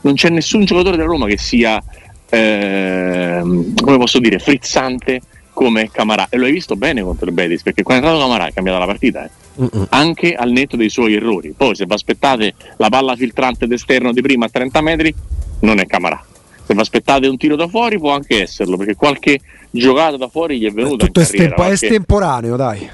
[0.00, 1.82] non c'è nessun giocatore della Roma che sia,
[2.30, 5.20] eh, come posso dire, frizzante
[5.52, 8.48] come Camarà e lo hai visto bene contro il Betis perché quando è entrato Camarà
[8.48, 9.68] è cambiata la partita eh.
[9.88, 11.52] anche al netto dei suoi errori.
[11.56, 15.14] Poi se vi aspettate la palla filtrante d'esterno di prima a 30 metri
[15.60, 16.24] non è Camarà
[16.68, 20.58] se vi aspettate un tiro da fuori può anche esserlo perché qualche giocata da fuori
[20.58, 22.88] gli è venuta tutto estempo- è estemporaneo dai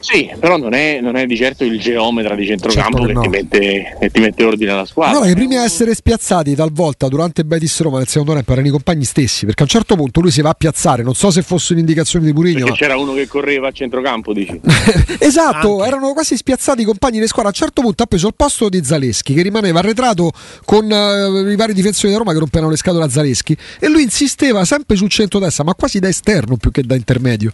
[0.00, 3.20] sì, però non è, non è, di certo il geometra di centrocampo certo che, no.
[3.20, 5.18] ti mette, che, ti mette, ordine alla squadra.
[5.18, 8.70] No, i primi a essere spiazzati talvolta durante Betis Roma nel secondo tempo erano i
[8.70, 11.42] compagni stessi, perché a un certo punto lui si va a piazzare, non so se
[11.42, 12.64] fosse un'indicazione di Purigno.
[12.64, 12.76] Perché ma...
[12.76, 14.60] c'era uno che correva a centrocampo, dici?
[15.18, 15.88] esatto, Anche.
[15.88, 17.50] erano quasi spiazzati i compagni di squadra.
[17.50, 20.30] A un certo punto ha preso il posto di Zaleschi, che rimaneva arretrato
[20.64, 24.02] con uh, i vari difensori di Roma che rompevano le scatole a Zaleschi, e lui
[24.02, 27.50] insisteva sempre sul centro-destra, ma quasi da esterno più che da intermedio.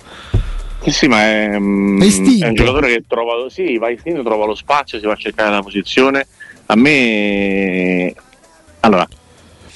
[0.87, 4.99] Sì, ma è, um, è, un giocatore che trova, sì, va istinto, trova lo spazio,
[4.99, 6.27] si va a cercare la posizione.
[6.67, 8.15] A me,
[8.81, 9.07] allora,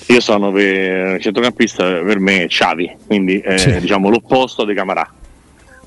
[0.06, 3.80] io sono per centrocampista, per me è Xavi, quindi eh, sì.
[3.80, 5.10] diciamo l'opposto di Camarà.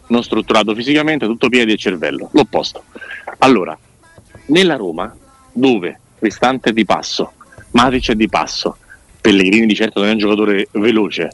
[0.08, 2.84] Non strutturato fisicamente, tutto piedi e cervello, l'opposto.
[3.40, 3.78] Allora,
[4.48, 5.16] nella Roma,
[5.54, 7.34] dove Cristante è di passo,
[7.72, 8.78] Matic è di passo,
[9.22, 11.32] Pellegrini di certo non è un giocatore veloce,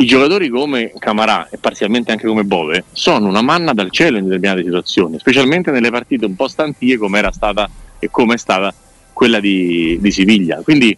[0.00, 4.24] i giocatori come Camarà e parzialmente anche come Bove sono una manna dal cielo in
[4.24, 8.72] determinate situazioni, specialmente nelle partite un po' stantie come era stata e come è stata
[9.12, 10.60] quella di, di, Siviglia.
[10.62, 10.96] Quindi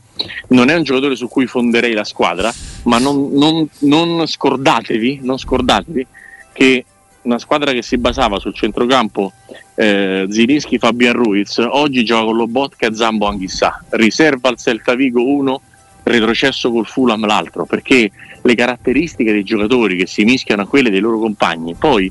[0.49, 2.53] non è un giocatore su cui fonderei la squadra,
[2.85, 6.07] ma non, non, non, scordatevi, non scordatevi
[6.53, 6.85] che
[7.23, 9.33] una squadra che si basava sul centrocampo
[9.77, 15.25] eh, Zilinski, Fabian Ruiz, oggi gioca con Lobotka e Zambo Anghissà, riserva al Celta Vigo
[15.25, 15.63] uno,
[16.03, 18.11] retrocesso col Fulham l'altro, perché
[18.43, 22.11] le caratteristiche dei giocatori che si mischiano a quelle dei loro compagni poi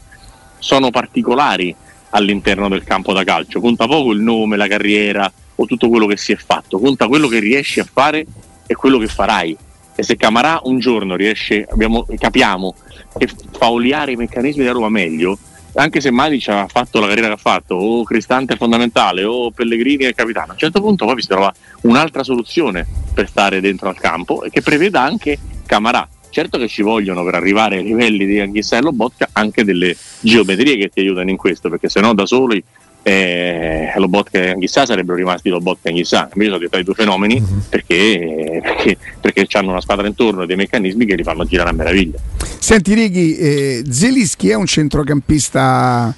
[0.60, 1.76] sono particolari
[2.12, 3.60] all'interno del campo da calcio.
[3.60, 7.28] Conta poco il nome, la carriera o tutto quello che si è fatto, conta quello
[7.28, 8.26] che riesci a fare
[8.65, 9.58] e quello che farai.
[9.96, 12.74] E se Camarà un giorno riesce, abbiamo, capiamo
[13.18, 15.38] che fa oliare i meccanismi della Roma meglio,
[15.76, 19.52] anche se Matic ha fatto la carriera che ha fatto, o Cristante è fondamentale, o
[19.52, 23.60] Pellegrini è il capitano, a un certo punto poi si trova un'altra soluzione per stare
[23.60, 27.84] dentro al campo e che preveda anche Camarà certo che ci vogliono per arrivare ai
[27.84, 32.00] livelli di Anghissa e Lobotka anche delle geometrie che ti aiutano in questo, perché se
[32.00, 32.63] no da soli
[33.02, 36.30] eh, Lobotka e Anghissà sarebbero rimasti Lobotka e Anghissà.
[36.34, 37.62] Invece sono diventati due fenomeni uh-huh.
[37.70, 41.74] perché, perché, perché hanno una squadra intorno e dei meccanismi che li fanno girare a
[41.74, 42.20] meraviglia.
[42.60, 46.13] Senti Righi, eh, Zelischi è un centrocampista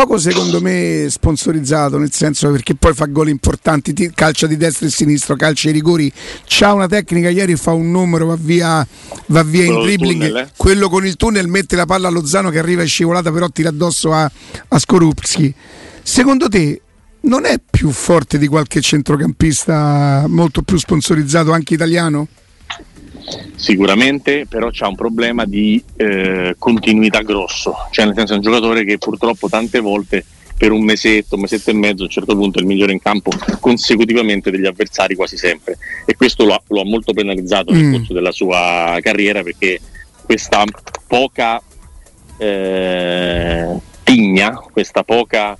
[0.00, 4.90] poco secondo me sponsorizzato nel senso perché poi fa gol importanti calcia di destra e
[4.90, 6.10] sinistra calcia i rigori
[6.46, 8.86] c'ha una tecnica ieri fa un numero va via,
[9.26, 10.48] va via in dribbling tunnel, eh?
[10.56, 13.68] quello con il tunnel mette la palla a Lozano che arriva in scivolata però tira
[13.68, 14.30] addosso a,
[14.68, 15.54] a Skorupski
[16.02, 16.80] secondo te
[17.22, 22.26] non è più forte di qualche centrocampista molto più sponsorizzato anche italiano?
[23.54, 28.84] Sicuramente, però c'è un problema di eh, continuità grosso, cioè nel senso è un giocatore
[28.84, 30.24] che purtroppo tante volte
[30.60, 33.00] per un mesetto, un mesetto e mezzo a un certo punto è il migliore in
[33.00, 37.84] campo consecutivamente degli avversari quasi sempre e questo lo ha, lo ha molto penalizzato nel
[37.84, 37.92] mm.
[37.94, 39.80] corso della sua carriera perché
[40.22, 40.62] questa
[41.06, 41.62] poca
[42.36, 45.56] eh, tigna, questa poca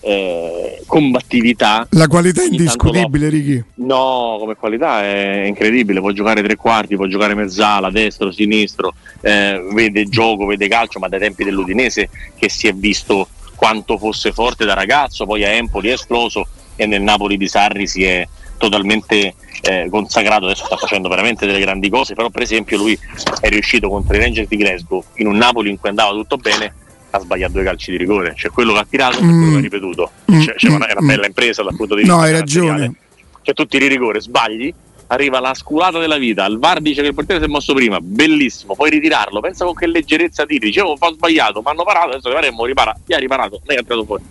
[0.00, 1.86] eh, combattività.
[1.90, 3.28] La qualità è indiscutibile.
[3.28, 3.64] Ricky.
[3.76, 6.00] No, come qualità è incredibile.
[6.00, 11.08] Può giocare tre quarti, può giocare mezzala, destro, sinistro, eh, vede gioco, vede calcio, ma
[11.08, 15.90] dai tempi dell'Udinese che si è visto quanto fosse forte da ragazzo, poi a Empoli
[15.90, 21.10] è esploso e nel Napoli di Sarri si è totalmente eh, consacrato, adesso sta facendo
[21.10, 22.98] veramente delle grandi cose, però per esempio lui
[23.40, 26.72] è riuscito contro i Rangers di Glasgow in un Napoli in cui andava tutto bene
[27.10, 29.28] ha sbagliato due calci di rigore, cioè quello che ha tirato e mm.
[29.28, 30.10] quello che ha ripetuto.
[30.30, 30.40] Mm.
[30.40, 32.16] Cioè, cioè, è una bella impresa dal punto di vista.
[32.16, 32.94] No, hai ragione.
[33.42, 34.72] Cioè, tu tiri rigore, sbagli,
[35.08, 36.44] arriva la sculata della vita.
[36.46, 39.40] Il VAR dice che il portiere si è mosso prima, bellissimo, puoi ritirarlo.
[39.40, 40.66] Pensa con che leggerezza tiri.
[40.66, 42.96] Dicevo, ho sbagliato, mi hanno parato, adesso faremo ripara.
[43.04, 44.22] Gli ha riparato, lei ha tirato fuori.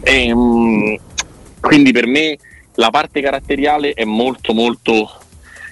[0.00, 0.96] E, um,
[1.60, 2.38] quindi per me
[2.74, 5.10] la parte caratteriale è molto molto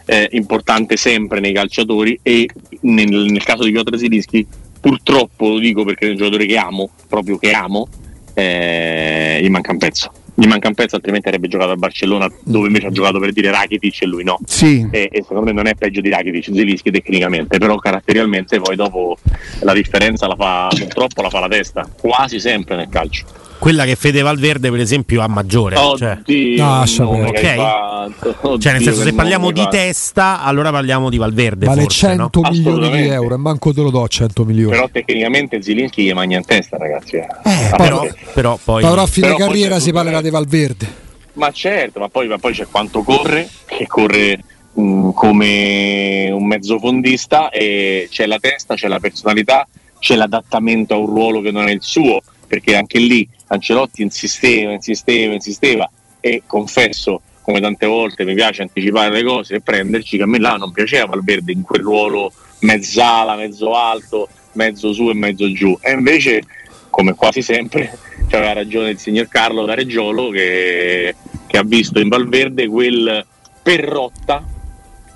[0.05, 2.49] eh, importante sempre nei calciatori e
[2.81, 4.47] nel, nel caso di Piotr Zilinski
[4.81, 7.89] purtroppo lo dico perché è un giocatore che amo, proprio che amo,
[8.35, 10.13] eh, gli manca un pezzo.
[10.35, 13.51] Gli manca un pezzo, altrimenti avrebbe giocato a Barcellona, dove invece ha giocato per dire
[13.51, 14.39] Rakitic e lui no.
[14.47, 14.89] Sì.
[14.91, 19.19] E, e, secondo me non è peggio di Rakitic, Zelischi tecnicamente, però caratterialmente poi dopo
[19.61, 23.95] la differenza la fa, purtroppo la fa la testa, quasi sempre nel calcio quella che
[23.95, 26.19] Fede Valverde per esempio ha maggiore cioè.
[26.19, 27.05] Oddio, cioè.
[27.05, 27.59] no, okay.
[27.59, 32.41] Oddio, cioè nel senso se parliamo di testa allora parliamo di Valverde vale forse, 100
[32.41, 32.51] no?
[32.51, 36.39] milioni di euro e manco te lo do 100 milioni però tecnicamente Zilinski gli mangia
[36.39, 37.27] in testa ragazzi eh.
[37.45, 42.01] Eh, però, però, poi però a fine però carriera si parlerà di Valverde ma certo
[42.01, 44.41] ma poi, ma poi c'è quanto corre che corre
[44.73, 49.69] mh, mm, come un mezzofondista e c'è la testa c'è la personalità
[49.99, 54.73] c'è l'adattamento a un ruolo che non è il suo perché anche lì Ancelotti insisteva,
[54.73, 60.25] insisteva, insisteva e confesso come tante volte mi piace anticipare le cose e prenderci che
[60.25, 65.15] a me là non piaceva Valverde in quel ruolo mezzala, mezzo alto, mezzo su e
[65.15, 65.79] mezzo giù.
[65.81, 66.43] E invece
[66.91, 67.97] come quasi sempre
[68.33, 71.15] aveva ragione il signor Carlo da Reggiolo che,
[71.47, 73.25] che ha visto in Valverde quel
[73.63, 74.45] perrotta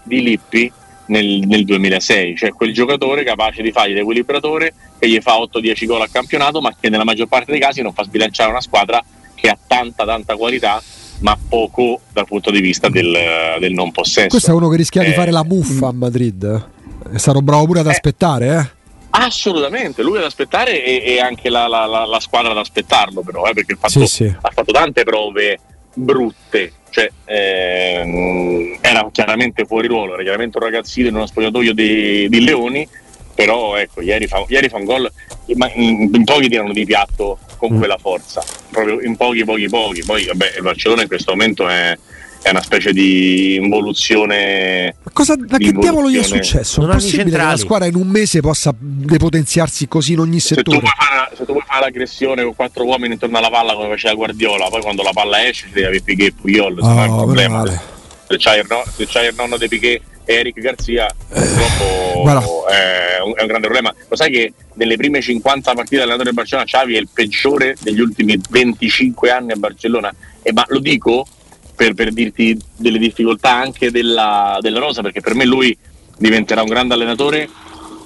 [0.05, 0.73] di Lippi
[1.07, 6.01] nel, nel, 2006, cioè quel giocatore capace di fargli l'equilibratore che gli fa 8-10 gol
[6.03, 9.03] a campionato, ma che nella maggior parte dei casi non fa sbilanciare una squadra
[9.35, 10.83] che ha tanta tanta qualità
[11.21, 13.17] ma poco dal punto di vista del,
[13.59, 14.29] del non possesso.
[14.29, 16.69] Questo è uno che rischia eh, di fare la muffa a Madrid.
[17.13, 18.83] È stato bravo pure ad eh, aspettare, eh?
[19.11, 23.47] Assolutamente, lui ad aspettare e, e anche la, la, la, la, squadra ad aspettarlo, però,
[23.47, 24.25] eh, perché fatto, sì, sì.
[24.25, 25.59] ha fatto tante prove
[25.95, 32.29] brutte cioè, ehm, era chiaramente fuori ruolo, era chiaramente un ragazzino in uno spogliatoio di,
[32.29, 32.89] di Leoni,
[33.35, 35.13] però ecco, ieri fa, ieri fa un gol,
[35.57, 37.79] ma in, in, pochi tirano di piatto con mm.
[37.79, 40.05] quella forza, proprio in pochi, pochi, pochi.
[40.05, 41.99] Poi vabbè, il Barcellona in questo momento è,
[42.45, 44.97] è una specie di involuzione.
[45.03, 46.83] Ma cosa ma che diavolo gli è successo?
[46.83, 50.77] Non è possibile che la squadra in un mese possa depotenziarsi così in ogni settore.
[50.77, 53.89] Se tu, fare, se tu vuoi fare l'aggressione con quattro uomini intorno alla palla come
[53.89, 57.07] faceva Guardiola, poi quando la palla esce ti devi avere Piquet e Puyol, oh, è
[57.07, 57.65] un problema.
[57.67, 63.21] Se c'hai, il, no, se c'hai il nonno di Piquet e Eric Garzia, purtroppo è
[63.25, 63.95] un, è un, grande problema.
[64.07, 68.01] Lo sai che nelle prime 50 partite dell'allenatore del Barcellona Xavi è il peggiore degli
[68.01, 70.15] ultimi 25 anni a Barcellona?
[70.43, 71.27] E ma lo dico
[71.75, 75.77] per, per dirti delle difficoltà anche della, della, Rosa, perché per me lui
[76.19, 77.49] diventerà un grande allenatore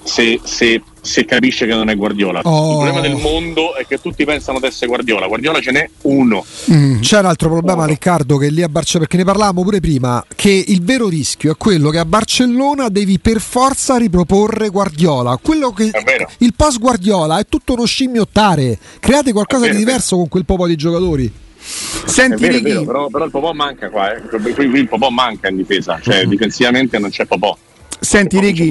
[0.03, 2.41] se, se, se capisce che non è Guardiola.
[2.43, 2.71] Oh.
[2.71, 6.43] Il problema del mondo è che tutti pensano di essere Guardiola, Guardiola ce n'è uno.
[6.71, 6.99] Mm.
[7.01, 7.91] C'è un altro problema, uno.
[7.91, 11.55] Riccardo, che lì a Barcellona, perché ne parlavamo pure prima, che il vero rischio è
[11.57, 15.37] quello che a Barcellona devi per forza riproporre Guardiola.
[15.41, 15.91] Quello che
[16.39, 18.77] il post Guardiola è tutto uno scimmiottare.
[18.99, 21.31] Create qualcosa di diverso con quel po' di giocatori.
[21.61, 24.21] Senti, vero, vero, però, però, il Popò manca qua, eh.
[24.21, 26.29] qui, qui il Popò manca in difesa, cioè mm-hmm.
[26.29, 27.57] difensivamente non c'è Popò.
[28.01, 28.69] Senti Righi,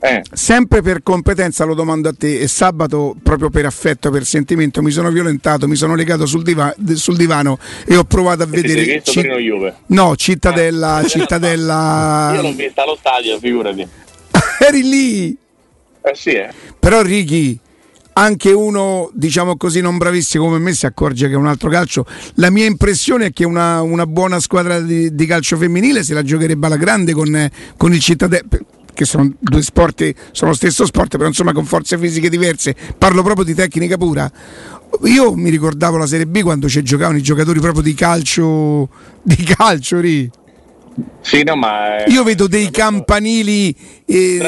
[0.00, 0.22] eh.
[0.32, 4.90] sempre per competenza lo domando a te e sabato proprio per affetto, per sentimento mi
[4.90, 9.02] sono violentato, mi sono legato sul, diva- sul divano e ho provato a e vedere...
[9.02, 9.30] Ci-
[9.88, 10.94] no, Cittadella...
[10.94, 11.04] Ah.
[11.04, 12.32] Cittadella...
[12.36, 13.86] Io l'ho vista allo stadio, figurati.
[14.66, 15.36] Eri lì?
[16.02, 16.48] Eh sì, eh.
[16.78, 17.58] Però Righi,
[18.18, 22.06] anche uno, diciamo così, non bravissimo come me si accorge che è un altro calcio.
[22.34, 26.22] La mia impressione è che una, una buona squadra di, di, calcio femminile se la
[26.22, 28.44] giocherebbe alla grande con, con il Cittadella
[28.94, 32.74] che sono due sport, sono lo stesso sport, però insomma con forze fisiche diverse.
[32.96, 34.30] Parlo proprio di tecnica pura.
[35.04, 38.88] Io mi ricordavo la Serie B quando ci giocavano i giocatori proprio di calcio,
[39.20, 40.30] di calcio lì.
[41.20, 43.74] Sì, no, ma Io vedo dei campanili,
[44.06, 44.40] eh,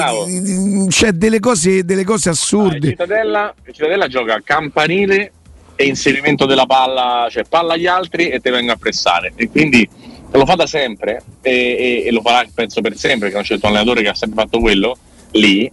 [0.89, 2.87] c'è delle cose, delle cose assurde.
[2.87, 5.33] Ah, Cittadella, Cittadella gioca campanile
[5.77, 9.33] e inserimento della palla, cioè palla agli altri e te venga a pressare.
[9.37, 9.89] E quindi
[10.31, 13.55] lo fa da sempre e, e, e lo farà penso per sempre, perché non c'è
[13.55, 14.97] un allenatore che ha sempre fatto quello
[15.33, 15.71] lì.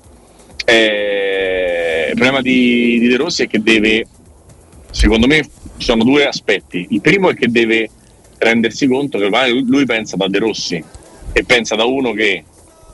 [0.66, 4.06] Eh, problema di, di De Rossi è che deve,
[4.90, 5.44] secondo me,
[5.78, 6.88] ci sono due aspetti.
[6.90, 7.90] Il primo è che deve
[8.46, 10.84] rendersi conto che lui, lui pensa da De Rossi
[11.34, 12.44] e pensa da uno che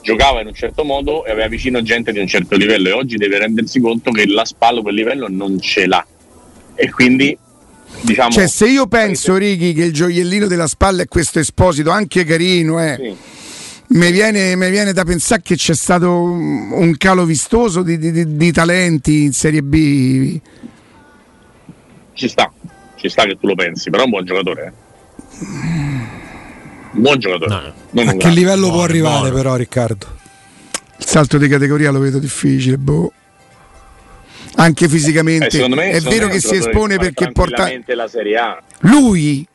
[0.02, 3.18] giocava in un certo modo e aveva vicino gente di un certo livello e oggi
[3.18, 6.06] deve rendersi conto che la spalla quel livello non ce l'ha.
[6.74, 7.38] E quindi
[8.02, 12.24] diciamo cioè se io penso Righi che il gioiellino della spalla è questo esposito anche
[12.24, 13.98] carino eh, sì.
[13.98, 18.52] mi, viene, mi viene, da pensare che c'è stato un calo vistoso di, di, di
[18.52, 20.40] talenti in Serie B.
[22.14, 22.52] Ci sta
[22.96, 24.90] ci sta che tu lo pensi però è un buon giocatore eh
[26.92, 27.74] buon giocatore.
[27.92, 28.02] No.
[28.02, 29.36] A che livello buono, può arrivare buono.
[29.36, 30.20] però Riccardo?
[30.98, 33.12] Il salto di categoria lo vedo difficile, boh.
[34.56, 35.64] Anche fisicamente.
[35.64, 38.62] Eh, me, è vero che si espone perché porta la Serie A.
[38.82, 39.48] Lui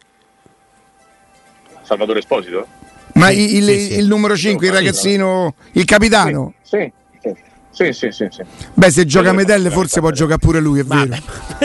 [1.86, 2.66] Salvatore Esposito?
[3.14, 3.98] Ma il, il, sì, sì.
[3.98, 6.54] il numero 5, il ragazzino, il capitano?
[6.62, 6.90] Sì,
[7.76, 8.42] sì, sì, sì, sì.
[8.72, 11.14] Beh, se gioca medelle forse può giocare pure lui, è vero.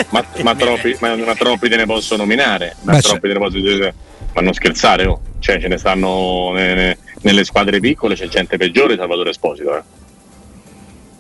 [0.10, 2.76] Ma, ma, troppi, ma, ma, troppi, te ne posso nominare.
[2.82, 3.94] Ma Beh, troppi te ne posso dire.
[4.34, 5.22] Ma non scherzare, oh.
[5.40, 9.78] cioè, ce ne stanno nelle, nelle squadre piccole, c'è gente peggiore Salvatore Esposito.
[9.78, 9.82] Eh.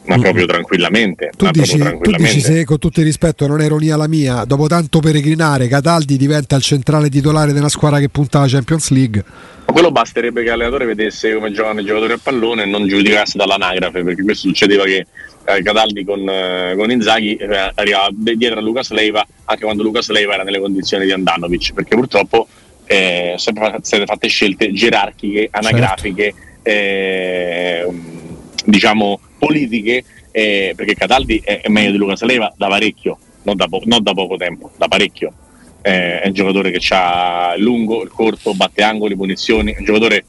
[0.03, 0.21] Ma mm.
[0.21, 1.31] proprio tranquillamente.
[1.35, 2.11] Tu, dici, tranquillamente.
[2.11, 5.67] tu dici se con tutto il rispetto non è ironia la mia, dopo tanto peregrinare
[5.67, 9.23] Cataldi diventa il centrale titolare della squadra che punta alla Champions League.
[9.65, 13.37] Ma quello basterebbe che l'allenatore vedesse come giocano i giocatori a pallone e non giudicasse
[13.37, 15.05] dall'anagrafe, perché questo succedeva che
[15.45, 20.09] eh, Cataldi con, eh, con Inzaghi eh, arrivava dietro a Lucas Leiva anche quando Lucas
[20.09, 22.47] Leiva era nelle condizioni di Andanovic, perché purtroppo
[22.85, 26.69] eh, sono state fatte scelte gerarchiche, anagrafiche, certo.
[26.69, 27.87] eh,
[28.65, 33.67] diciamo politiche, eh, perché Cataldi è, è, meglio di Luca Saleva da parecchio, non da,
[33.67, 35.33] po- non da poco tempo, da parecchio.
[35.81, 39.85] Eh, è un giocatore che ha il lungo, il corto, batte angoli, punizioni, è un
[39.85, 40.25] giocatore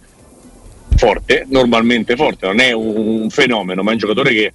[0.97, 4.53] forte, normalmente forte, non è un, un fenomeno, ma è un giocatore che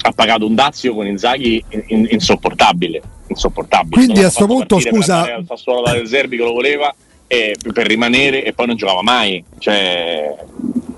[0.00, 3.94] ha pagato un dazio con Inzaghi in, in, insopportabile, insopportabile.
[3.94, 6.92] Quindi a questo punto, scusa, il Sassuolo da Zerbi che lo voleva
[7.28, 9.44] e, per rimanere e poi non giocava mai.
[9.58, 10.34] Cioè,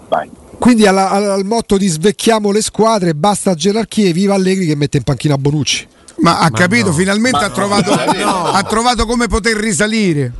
[0.09, 0.47] dai.
[0.59, 5.05] Quindi alla, al motto di svecchiamo le squadre, basta gerarchie, viva Allegri che mette in
[5.05, 5.87] panchina Bonucci.
[6.19, 6.93] Ma ha ma capito, no.
[6.93, 8.45] finalmente ha, trovato, no.
[8.47, 10.33] ha trovato come poter risalire.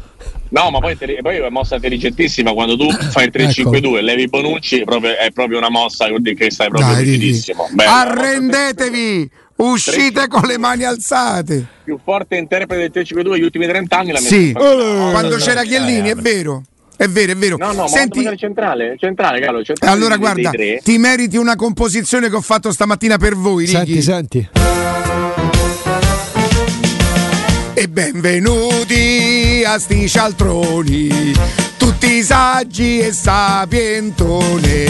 [0.51, 3.97] No, ma poi, poi è una mossa intelligentissima quando tu fai il 3-5-2 ecco.
[4.01, 7.69] levi Bonucci, è proprio, è proprio una mossa che stai proprio rigidissimo.
[7.77, 9.31] Arrendetevi!
[9.57, 11.67] Uscite con le mani alzate.
[11.83, 16.11] Più forte interprete del 3-5-2 degli ultimi 30 anni la Sì, oh, quando c'era Chiellini,
[16.11, 16.63] è vero.
[16.99, 17.57] È vero, è vero.
[17.57, 18.25] No, no, Senti...
[18.25, 23.17] ma centrale, centrale, Carlo, centrale Allora guarda, ti meriti una composizione che ho fatto stamattina
[23.19, 24.03] per voi, Ricky.
[24.03, 24.49] Senti, senti.
[27.73, 31.35] E benvenuti a sti cialtroni,
[31.77, 34.87] tutti saggi e sapientone.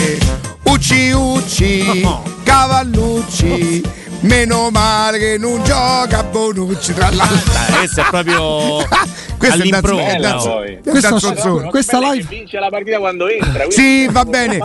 [0.63, 2.01] Ucci ucci,
[2.41, 7.51] cavallucci Meno male che non gioca Bonucci tra l'altro.
[7.77, 8.85] Questo è proprio
[9.39, 13.63] questo è danzo, questa, questa live vince la partita quando entra.
[13.69, 14.59] Sì, va bene.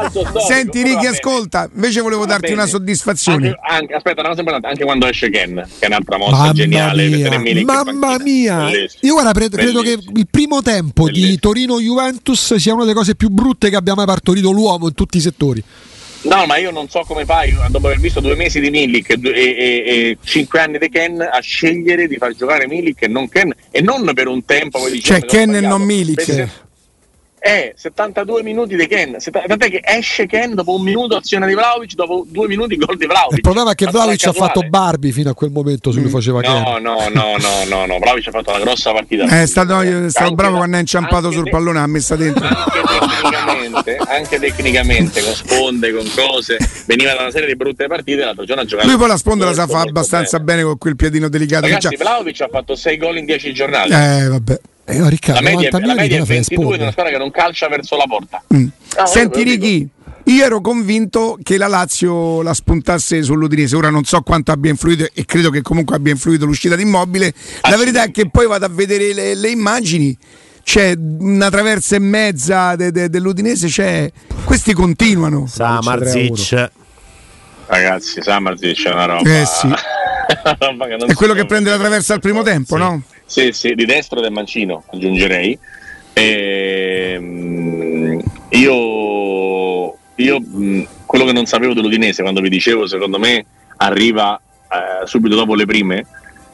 [0.48, 3.56] Senti Ricky, ascolta, invece volevo darti una soddisfazione.
[3.60, 6.52] Anche, anche, aspetta, una cosa importante, anche quando esce Ken, che è un'altra mossa Mamma
[6.52, 7.08] geniale.
[7.08, 7.64] Mia.
[7.64, 8.68] Mamma mia!
[9.00, 11.30] Io guarda, credo, credo che il primo tempo Bellissimo.
[11.30, 15.18] di Torino-Juventus sia una delle cose più brutte che abbia mai partorito l'uomo in tutti
[15.18, 15.62] i settori.
[16.24, 19.20] No, ma io non so come fai, dopo aver visto due mesi di Milik e,
[19.22, 23.52] e, e, cinque anni di Ken, a scegliere di far giocare Milik e non Ken,
[23.70, 24.78] e non per un tempo.
[24.78, 26.62] Come cioè Ken e non Milik
[27.44, 29.18] è 72 minuti di Ken.
[29.20, 33.04] Tant'è che esce Ken dopo un minuto azione di Vlaovic, dopo due minuti gol di
[33.04, 33.36] Vlaovic.
[33.36, 36.40] Il problema è che Vlaovic ha fatto Barbie fino a quel momento se lui faceva
[36.40, 36.62] no, Ken.
[36.62, 39.26] No, no, no, no, no, Vlaovic ha fatto una grossa partita.
[39.26, 42.46] È stato, è stato bravo da, quando è inciampato sul pallone, ha messa dentro.
[42.46, 48.24] Anche tecnicamente, anche tecnicamente, con sponde, con cose, veniva da una serie di brutte partite,
[48.24, 48.88] l'altro giorno ha giocato.
[48.88, 50.60] Lui poi la sponda la sa fare abbastanza bene.
[50.60, 50.62] bene.
[50.62, 51.66] con quel piedino delicato.
[51.66, 53.88] Ragazzi, Vlaovic ha fatto 6 gol in 10 giornate.
[53.88, 54.60] Eh, vabbè.
[54.86, 57.68] Eh, oh, Riccardo, la media, la media è 22 di una squadra che non calcia
[57.68, 58.42] verso la porta.
[58.54, 58.66] Mm.
[58.98, 59.88] No, Senti Righi,
[60.24, 63.76] io ero convinto che la Lazio la spuntasse sull'Udinese.
[63.76, 67.32] Ora non so quanto abbia influito e credo che comunque abbia influito l'uscita di Immobile.
[67.62, 70.16] La verità è che poi vado a vedere le, le immagini.
[70.62, 74.10] C'è una traversa e mezza de, de, dell'Udinese, c'è...
[74.44, 75.46] questi continuano.
[75.46, 76.70] Samarzic.
[77.66, 79.28] Ragazzi, Samarzic è una roba.
[79.28, 79.68] Eh sì.
[81.06, 82.80] è quello che prende la traversa al primo tempo, sì.
[82.80, 83.02] no?
[83.26, 85.58] Sì, sì, di destro del mancino, aggiungerei.
[86.12, 87.22] Ehm,
[88.50, 90.42] io, io
[91.04, 93.44] quello che non sapevo dell'Udinese quando vi dicevo, secondo me
[93.78, 96.06] arriva eh, subito dopo le prime,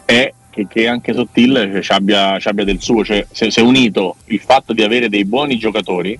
[0.04, 4.16] è che, che anche Sottil ci abbia, ci abbia, del suo, cioè si è unito
[4.26, 6.18] il fatto di avere dei buoni giocatori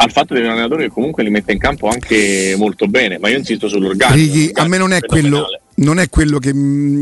[0.00, 3.18] al fatto di avere un allenatore che comunque li mette in campo anche molto bene,
[3.18, 4.16] ma io insisto sull'organico.
[4.16, 5.48] Righi, a me non è quello
[5.78, 6.52] non è quello che,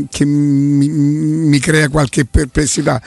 [0.09, 3.01] che mi, mi, crea qualche perplessità.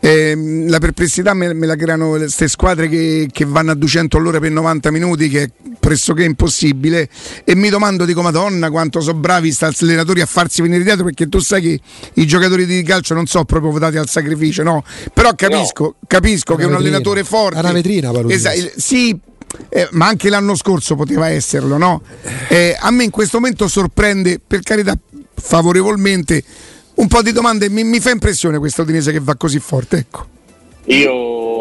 [0.00, 4.40] Eh, la perplessità me, me, la creano queste squadre che, che, vanno a 200 all'ora
[4.40, 7.08] per 90 minuti, che è pressoché impossibile.
[7.44, 11.28] E mi domando, dico, Madonna, quanto sono bravi sti allenatori a farsi venire dietro, perché
[11.28, 11.80] tu sai che
[12.14, 14.84] i giocatori di calcio non sono proprio votati al sacrificio, no?
[15.12, 15.94] Però capisco, no.
[16.06, 17.56] capisco che un allenatore forte.
[17.56, 19.18] È una vetrina, esatto, sì,
[19.68, 22.02] eh, ma anche l'anno scorso poteva esserlo, no?
[22.48, 24.96] Eh, a me in questo momento sorprende, per carità,
[25.34, 26.42] favorevolmente.
[26.94, 30.26] Un po' di domande, mi, mi fa impressione questo Udinese che va così forte, ecco.
[30.86, 31.55] Io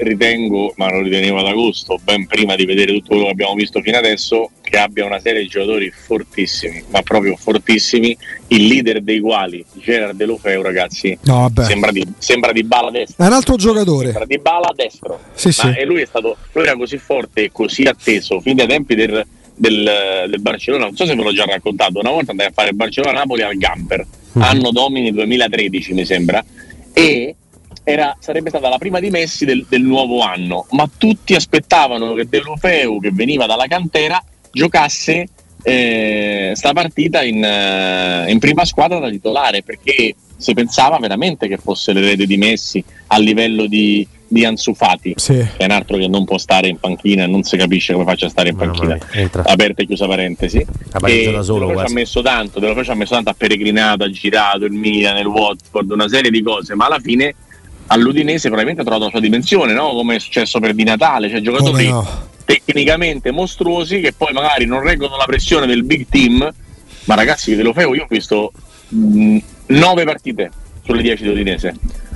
[0.00, 3.80] ritengo, ma lo ritenevo ad agosto, ben prima di vedere tutto quello che abbiamo visto
[3.80, 8.16] fino adesso, che abbia una serie di giocatori fortissimi, ma proprio fortissimi,
[8.48, 13.24] il leader dei quali, Gerard Delofeu, ragazzi, no, sembra, di, sembra di bala destra.
[13.24, 14.06] È un altro giocatore.
[14.06, 15.20] Sembra di bala destro.
[15.34, 15.72] Sì, sì.
[15.76, 19.24] E lui, è stato, lui era così forte e così atteso fin dai tempi del,
[19.54, 22.72] del, del, Barcellona, non so se ve l'ho già raccontato, una volta andai a fare
[22.72, 24.06] Barcellona-Napoli al Gamper,
[24.38, 24.42] mm.
[24.42, 26.44] anno domini 2013 mi sembra,
[26.92, 27.34] e
[27.88, 32.26] era, sarebbe stata la prima di Messi del, del, nuovo anno, ma tutti aspettavano che
[32.28, 34.20] Delofeu, che veniva dalla cantera,
[34.50, 35.28] giocasse
[35.62, 41.58] eh, sta partita in, uh, in prima squadra da titolare, perché si pensava veramente che
[41.58, 45.34] fosse l'erede di Messi a livello di, di Ansu Fati, sì.
[45.34, 48.26] che è un altro che non può stare in panchina non si capisce come faccia
[48.26, 48.98] a stare in panchina.
[49.44, 50.66] Aperta e chiusa parentesi.
[51.04, 54.64] E da solo, ha messo tanto, De ci ha messo tanto, ha peregrinato, ha girato
[54.64, 57.34] il Milan, il Watford, una serie di cose, ma alla fine
[57.88, 59.90] all'Udinese probabilmente ha trovato la sua dimensione, no?
[59.90, 62.28] come è successo per Di Natale, cioè giocatori no.
[62.44, 66.52] tecnicamente mostruosi che poi magari non reggono la pressione del big team,
[67.04, 68.52] ma ragazzi ve lo feo, io ho visto
[68.88, 70.50] mh, 9 partite
[70.84, 71.74] sulle 10 di Udinese,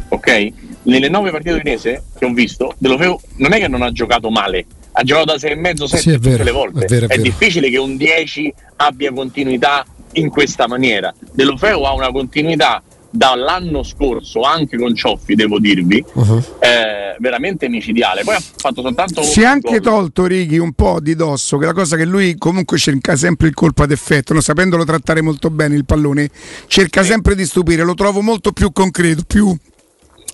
[0.08, 0.48] ok?
[0.82, 3.92] Nelle 9 partite di Udinese che ho visto, De Lofeo non è che non ha
[3.92, 6.84] giocato male, ha giocato da 6,5 7 sì, tutte le volte.
[6.84, 11.12] È, vero, è, è difficile che un 10 abbia continuità in questa maniera.
[11.32, 16.44] De Lofeo ha una continuità dall'anno scorso, anche con Cioffi, devo dirvi, uh-huh.
[16.60, 18.22] eh, veramente micidiale.
[18.22, 19.22] Poi ha fatto soltanto.
[19.22, 19.80] Si è anche gol.
[19.80, 23.48] tolto Righi un po' di dosso, che è la cosa che lui comunque cerca sempre
[23.48, 24.40] il colpo ad effetto, no?
[24.40, 26.30] sapendolo trattare molto bene il pallone,
[26.66, 27.08] cerca sì.
[27.08, 29.56] sempre di stupire, lo trovo molto più concreto, più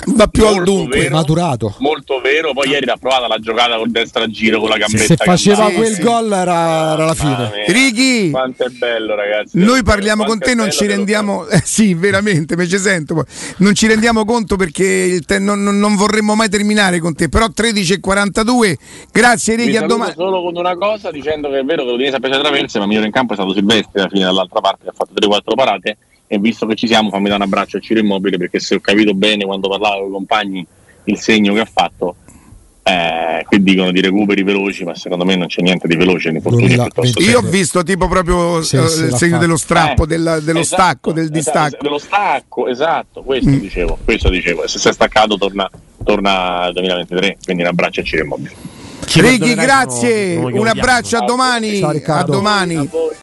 [0.07, 1.75] va più molto al dunque, vero, maturato.
[1.79, 5.05] Molto vero, poi ieri ha provato la giocata col destra giro con la gambetta.
[5.05, 6.03] Se faceva quel sì.
[6.03, 7.65] gol era, era, la fine.
[7.67, 9.59] Righi, quanto è bello ragazzi.
[9.59, 11.47] Noi parliamo con te, non ci rendiamo...
[11.47, 13.25] Eh, sì, veramente, me ci sento.
[13.59, 15.39] Non ci rendiamo conto perché te...
[15.39, 18.75] non, non, non, vorremmo mai terminare con te, però 13.42,
[19.13, 20.13] grazie Righi, a domani.
[20.15, 23.07] solo con una cosa, dicendo che è vero che l'Udinese ha preso traverse, ma migliore
[23.07, 25.97] in campo è stato Silvestri alla fine dall'altra parte, che ha fatto 3-4 parate
[26.27, 28.81] e visto che ci siamo fammi dare un abbraccio a Ciro Immobile perché se ho
[28.81, 30.67] capito bene quando parlavo con i compagni
[31.05, 32.17] il segno che ha fatto
[32.83, 37.39] eh, qui dicono di recuperi veloci ma secondo me non c'è niente di veloce io
[37.39, 41.13] ho visto tipo proprio sì, sì, il segno dello strappo eh, della, dello esatto, stacco
[41.13, 41.83] del esatto, distacco.
[41.83, 43.59] dello stacco esatto questo mm.
[43.59, 44.67] dicevo questo dicevo.
[44.67, 45.69] Se si è staccato torna,
[46.05, 48.55] torna al 2023 quindi un abbraccio a Ciro Immobile.
[49.15, 50.37] Righi grazie.
[50.37, 51.81] Un abbraccio a domani.
[51.81, 52.89] a domani